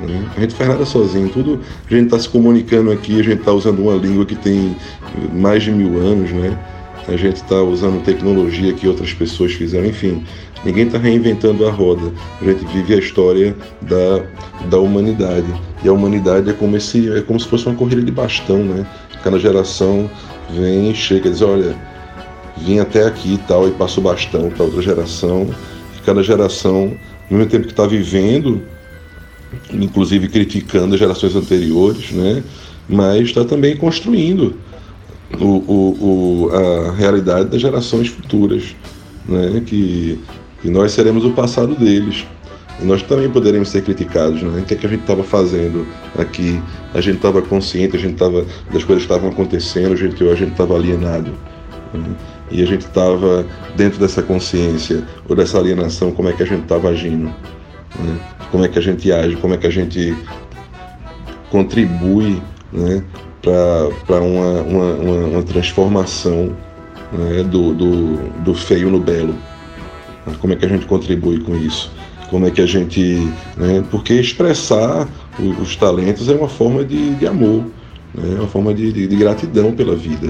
Né? 0.00 0.28
A 0.36 0.40
gente 0.40 0.54
faz 0.54 0.68
nada 0.68 0.84
sozinho, 0.84 1.28
tudo 1.30 1.60
a 1.86 1.94
gente 1.94 2.06
está 2.06 2.18
se 2.18 2.28
comunicando 2.28 2.90
aqui, 2.90 3.18
a 3.18 3.22
gente 3.22 3.38
está 3.38 3.52
usando 3.52 3.80
uma 3.80 3.94
língua 3.94 4.26
que 4.26 4.34
tem 4.34 4.76
mais 5.32 5.62
de 5.62 5.70
mil 5.70 5.98
anos, 5.98 6.30
né? 6.32 6.58
A 7.06 7.16
gente 7.16 7.36
está 7.36 7.62
usando 7.62 8.04
tecnologia 8.04 8.72
que 8.74 8.86
outras 8.86 9.14
pessoas 9.14 9.52
fizeram, 9.52 9.86
enfim, 9.86 10.22
Ninguém 10.64 10.86
está 10.86 10.98
reinventando 10.98 11.66
a 11.66 11.70
roda. 11.70 12.12
A 12.40 12.44
gente 12.44 12.64
vive 12.66 12.94
a 12.94 12.98
história 12.98 13.54
da, 13.82 14.24
da 14.68 14.78
humanidade. 14.78 15.46
E 15.84 15.88
a 15.88 15.92
humanidade 15.92 16.50
é 16.50 16.52
como, 16.52 16.76
esse, 16.76 17.10
é 17.10 17.20
como 17.22 17.38
se 17.38 17.46
fosse 17.46 17.66
uma 17.66 17.76
corrida 17.76 18.02
de 18.02 18.10
bastão, 18.10 18.58
né? 18.64 18.84
Cada 19.22 19.38
geração 19.38 20.10
vem 20.50 20.90
e 20.90 20.94
chega 20.94 21.28
e 21.28 21.30
diz, 21.30 21.42
olha, 21.42 21.76
vim 22.64 22.78
até 22.78 23.04
aqui 23.04 23.34
e 23.34 23.38
tal, 23.38 23.68
e 23.68 23.72
passa 23.72 24.00
o 24.00 24.02
bastão 24.02 24.50
para 24.50 24.64
outra 24.64 24.82
geração. 24.82 25.48
E 25.96 26.02
cada 26.04 26.22
geração, 26.22 26.96
ao 27.30 27.36
mesmo 27.36 27.50
tempo 27.50 27.64
que 27.64 27.72
está 27.72 27.86
vivendo, 27.86 28.62
inclusive 29.72 30.28
criticando 30.28 30.94
as 30.94 31.00
gerações 31.00 31.34
anteriores, 31.34 32.12
né? 32.12 32.42
Mas 32.88 33.28
está 33.28 33.44
também 33.44 33.76
construindo 33.76 34.56
o, 35.38 35.44
o, 35.44 36.46
o, 36.46 36.50
a 36.52 36.92
realidade 36.92 37.50
das 37.50 37.60
gerações 37.60 38.08
futuras. 38.08 38.74
Né, 39.28 39.62
que 39.66 40.18
e 40.64 40.70
nós 40.70 40.92
seremos 40.92 41.24
o 41.24 41.30
passado 41.30 41.74
deles. 41.74 42.26
E 42.80 42.84
nós 42.84 43.02
também 43.02 43.28
poderemos 43.28 43.68
ser 43.68 43.82
criticados, 43.82 44.40
né? 44.42 44.60
O 44.60 44.64
que, 44.64 44.74
é 44.74 44.76
que 44.76 44.86
a 44.86 44.88
gente 44.88 45.00
estava 45.00 45.24
fazendo 45.24 45.86
aqui? 46.16 46.60
A 46.94 47.00
gente 47.00 47.16
estava 47.16 47.42
consciente, 47.42 47.96
a 47.96 47.98
gente 47.98 48.12
estava 48.12 48.44
das 48.72 48.84
coisas 48.84 49.04
que 49.04 49.12
estavam 49.12 49.30
acontecendo, 49.30 49.92
a 49.92 49.96
gente, 49.96 50.22
a 50.28 50.34
gente 50.34 50.52
estava 50.52 50.76
alienado. 50.76 51.32
Né? 51.92 52.04
E 52.50 52.62
a 52.62 52.66
gente 52.66 52.82
estava 52.82 53.46
dentro 53.76 53.98
dessa 53.98 54.22
consciência 54.22 55.04
ou 55.28 55.36
dessa 55.36 55.58
alienação, 55.58 56.12
como 56.12 56.28
é 56.28 56.32
que 56.32 56.42
a 56.42 56.46
gente 56.46 56.62
estava 56.62 56.88
agindo? 56.88 57.26
Né? 57.98 58.18
Como 58.50 58.64
é 58.64 58.68
que 58.68 58.78
a 58.78 58.82
gente 58.82 59.12
age? 59.12 59.36
Como 59.36 59.54
é 59.54 59.56
que 59.56 59.66
a 59.66 59.70
gente 59.70 60.16
contribui 61.50 62.42
né? 62.72 63.02
para 63.42 64.20
uma, 64.20 64.62
uma, 64.62 64.92
uma, 64.94 65.26
uma, 65.26 65.42
transformação 65.42 66.56
né? 67.12 67.42
do, 67.42 67.74
do, 67.74 68.16
do 68.42 68.54
feio 68.54 68.90
no 68.90 69.00
belo? 69.00 69.34
Como 70.40 70.52
é 70.52 70.56
que 70.56 70.64
a 70.64 70.68
gente 70.68 70.86
contribui 70.86 71.40
com 71.40 71.56
isso? 71.56 71.90
Como 72.30 72.46
é 72.46 72.50
que 72.50 72.60
a 72.60 72.66
gente. 72.66 73.30
Né? 73.56 73.82
Porque 73.90 74.14
expressar 74.14 75.08
os, 75.38 75.58
os 75.58 75.76
talentos 75.76 76.28
é 76.28 76.34
uma 76.34 76.48
forma 76.48 76.84
de, 76.84 77.14
de 77.14 77.26
amor, 77.26 77.64
né? 78.14 78.34
é 78.36 78.40
uma 78.40 78.48
forma 78.48 78.74
de, 78.74 78.92
de, 78.92 79.06
de 79.06 79.16
gratidão 79.16 79.72
pela 79.72 79.94
vida. 79.96 80.28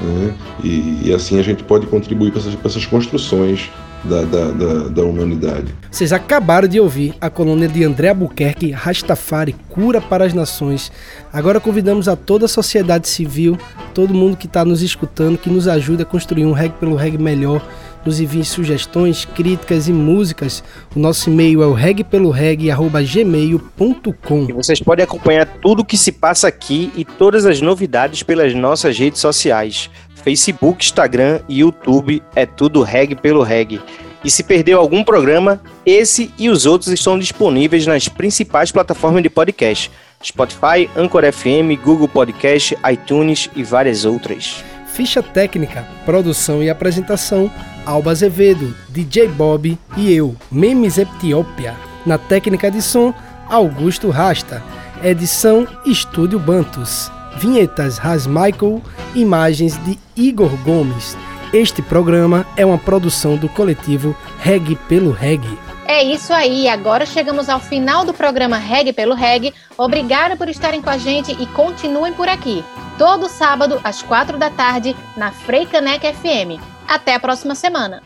Né? 0.00 0.34
E, 0.62 1.08
e, 1.08 1.12
assim 1.14 1.38
a 1.38 1.42
gente 1.42 1.64
pode 1.64 1.86
contribuir 1.86 2.30
para 2.30 2.40
essas, 2.40 2.56
essas 2.64 2.86
construções 2.86 3.70
da, 4.04 4.22
da, 4.22 4.50
da, 4.52 4.88
da, 4.88 5.02
humanidade. 5.02 5.74
Vocês 5.90 6.12
acabaram 6.12 6.68
de 6.68 6.78
ouvir 6.78 7.14
a 7.20 7.28
colônia 7.28 7.66
de 7.66 7.82
André 7.82 8.10
Albuquerque, 8.10 8.70
Rastafari, 8.70 9.56
Cura 9.68 10.00
para 10.00 10.24
as 10.24 10.32
Nações. 10.32 10.92
Agora 11.32 11.58
convidamos 11.58 12.08
a 12.08 12.14
toda 12.14 12.44
a 12.44 12.48
sociedade 12.48 13.08
civil, 13.08 13.58
todo 13.92 14.14
mundo 14.14 14.36
que 14.36 14.46
está 14.46 14.64
nos 14.64 14.82
escutando, 14.82 15.36
que 15.36 15.50
nos 15.50 15.66
ajude 15.66 16.02
a 16.02 16.06
construir 16.06 16.46
um 16.46 16.52
reggae 16.52 16.74
pelo 16.78 16.94
reggae 16.94 17.18
melhor 17.18 17.60
nos 18.08 18.18
envie 18.20 18.44
sugestões, 18.44 19.24
críticas 19.26 19.86
e 19.86 19.92
músicas. 19.92 20.64
O 20.96 20.98
nosso 20.98 21.28
e-mail 21.28 21.62
é 21.62 21.66
o 21.66 21.74
regpeloreg.gmail.com 21.74 24.46
E 24.48 24.52
vocês 24.52 24.80
podem 24.80 25.04
acompanhar 25.04 25.44
tudo 25.60 25.82
o 25.82 25.84
que 25.84 25.98
se 25.98 26.10
passa 26.10 26.48
aqui 26.48 26.90
e 26.96 27.04
todas 27.04 27.44
as 27.44 27.60
novidades 27.60 28.22
pelas 28.22 28.54
nossas 28.54 28.98
redes 28.98 29.20
sociais. 29.20 29.90
Facebook, 30.24 30.82
Instagram 30.82 31.40
e 31.48 31.58
YouTube 31.60 32.22
é 32.34 32.46
tudo 32.46 32.82
Reg 32.82 33.14
pelo 33.14 33.42
Reg. 33.42 33.78
E 34.24 34.30
se 34.30 34.42
perdeu 34.42 34.80
algum 34.80 35.04
programa, 35.04 35.60
esse 35.84 36.32
e 36.38 36.48
os 36.48 36.64
outros 36.64 36.90
estão 36.90 37.18
disponíveis 37.18 37.86
nas 37.86 38.08
principais 38.08 38.72
plataformas 38.72 39.22
de 39.22 39.28
podcast: 39.28 39.90
Spotify, 40.24 40.88
Anchor 40.96 41.30
FM, 41.30 41.78
Google 41.84 42.08
Podcast, 42.08 42.74
iTunes 42.90 43.50
e 43.54 43.62
várias 43.62 44.04
outras. 44.04 44.64
Ficha 44.98 45.22
técnica, 45.22 45.86
produção 46.04 46.60
e 46.60 46.68
apresentação: 46.68 47.48
Alba 47.86 48.10
Azevedo, 48.10 48.74
DJ 48.88 49.28
Bob 49.28 49.78
e 49.96 50.12
eu, 50.12 50.34
Memes 50.50 50.98
Etiópia. 50.98 51.76
Na 52.04 52.18
técnica 52.18 52.68
de 52.68 52.82
som, 52.82 53.14
Augusto 53.48 54.10
Rasta. 54.10 54.60
Edição 55.00 55.68
Estúdio 55.86 56.40
Bantus. 56.40 57.12
Vinhetas 57.36 57.96
Ras 57.96 58.26
Michael, 58.26 58.82
imagens 59.14 59.78
de 59.84 59.96
Igor 60.16 60.50
Gomes. 60.64 61.16
Este 61.52 61.80
programa 61.80 62.44
é 62.56 62.66
uma 62.66 62.76
produção 62.76 63.36
do 63.36 63.48
coletivo 63.48 64.16
Reg 64.40 64.74
pelo 64.88 65.12
Reg. 65.12 65.46
É 65.90 66.02
isso 66.02 66.34
aí, 66.34 66.68
agora 66.68 67.06
chegamos 67.06 67.48
ao 67.48 67.58
final 67.58 68.04
do 68.04 68.12
programa 68.12 68.58
Reg 68.58 68.92
pelo 68.92 69.14
Reg. 69.14 69.54
Obrigada 69.78 70.36
por 70.36 70.46
estarem 70.46 70.82
com 70.82 70.90
a 70.90 70.98
gente 70.98 71.32
e 71.32 71.46
continuem 71.46 72.12
por 72.12 72.28
aqui. 72.28 72.62
Todo 72.98 73.26
sábado, 73.26 73.80
às 73.82 74.02
quatro 74.02 74.36
da 74.36 74.50
tarde, 74.50 74.94
na 75.16 75.32
Freicanec 75.32 76.04
FM. 76.12 76.62
Até 76.86 77.14
a 77.14 77.20
próxima 77.20 77.54
semana. 77.54 78.02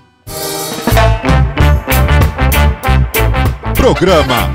Programa 3.75 4.53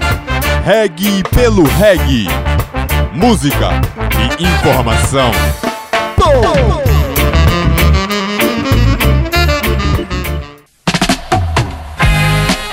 Reg 0.63 1.21
pelo 1.35 1.63
Reg. 1.63 2.27
Música 3.13 3.71
e 4.39 4.43
informação. 4.45 5.31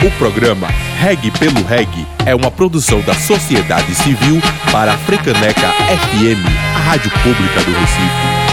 O 0.04 0.10
programa 0.18 0.68
Reg 1.00 1.30
pelo 1.30 1.64
Reg 1.64 1.88
é 2.26 2.34
uma 2.34 2.50
produção 2.50 3.00
da 3.00 3.14
sociedade 3.14 3.94
civil 3.94 4.38
para 4.70 4.92
a 4.92 4.98
Frecaneca 4.98 5.72
FM, 5.72 6.44
a 6.76 6.78
rádio 6.80 7.10
pública 7.22 7.62
do 7.62 7.72
Recife. 7.72 8.43